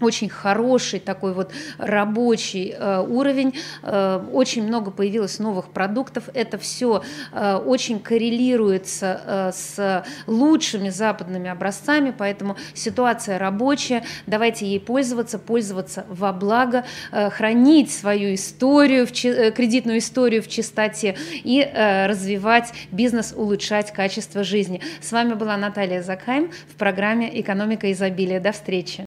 очень 0.00 0.28
хороший 0.28 1.00
такой 1.00 1.34
вот 1.34 1.52
рабочий 1.78 2.74
э, 2.76 3.00
уровень, 3.00 3.54
э, 3.82 4.24
очень 4.32 4.66
много 4.66 4.90
появилось 4.90 5.38
новых 5.38 5.68
продуктов, 5.70 6.24
это 6.34 6.58
все 6.58 7.02
э, 7.32 7.54
очень 7.56 8.00
коррелируется 8.00 9.20
э, 9.24 9.52
с 9.52 10.04
лучшими 10.26 10.90
западными 10.90 11.48
образцами, 11.50 12.14
поэтому 12.16 12.56
ситуация 12.74 13.38
рабочая, 13.38 14.04
давайте 14.26 14.66
ей 14.66 14.80
пользоваться, 14.80 15.38
пользоваться 15.38 16.04
во 16.08 16.32
благо, 16.32 16.84
э, 17.12 17.30
хранить 17.30 17.92
свою 17.92 18.34
историю, 18.34 19.06
в 19.06 19.24
э, 19.24 19.50
кредитную 19.52 19.98
историю 19.98 20.42
в 20.42 20.48
чистоте 20.48 21.16
и 21.32 21.64
развивать 21.74 22.72
бизнес, 22.90 23.32
улучшать 23.36 23.92
качество 23.92 24.44
жизни. 24.44 24.80
С 25.00 25.12
вами 25.12 25.34
была 25.34 25.56
Наталья 25.56 26.02
Закхайм 26.02 26.50
в 26.68 26.76
программе 26.76 27.40
«Экономика 27.40 27.90
изобилия». 27.92 28.40
До 28.40 28.52
встречи! 28.52 29.04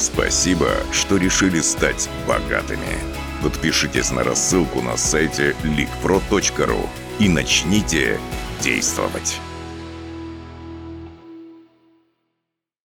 Спасибо, 0.00 0.70
что 0.92 1.18
решили 1.18 1.60
стать 1.60 2.08
богатыми. 2.26 2.88
Подпишитесь 3.42 4.10
на 4.10 4.24
рассылку 4.24 4.80
на 4.80 4.96
сайте 4.96 5.54
leakpro.ru 5.62 6.88
и 7.18 7.28
начните 7.28 8.18
действовать. 8.62 9.38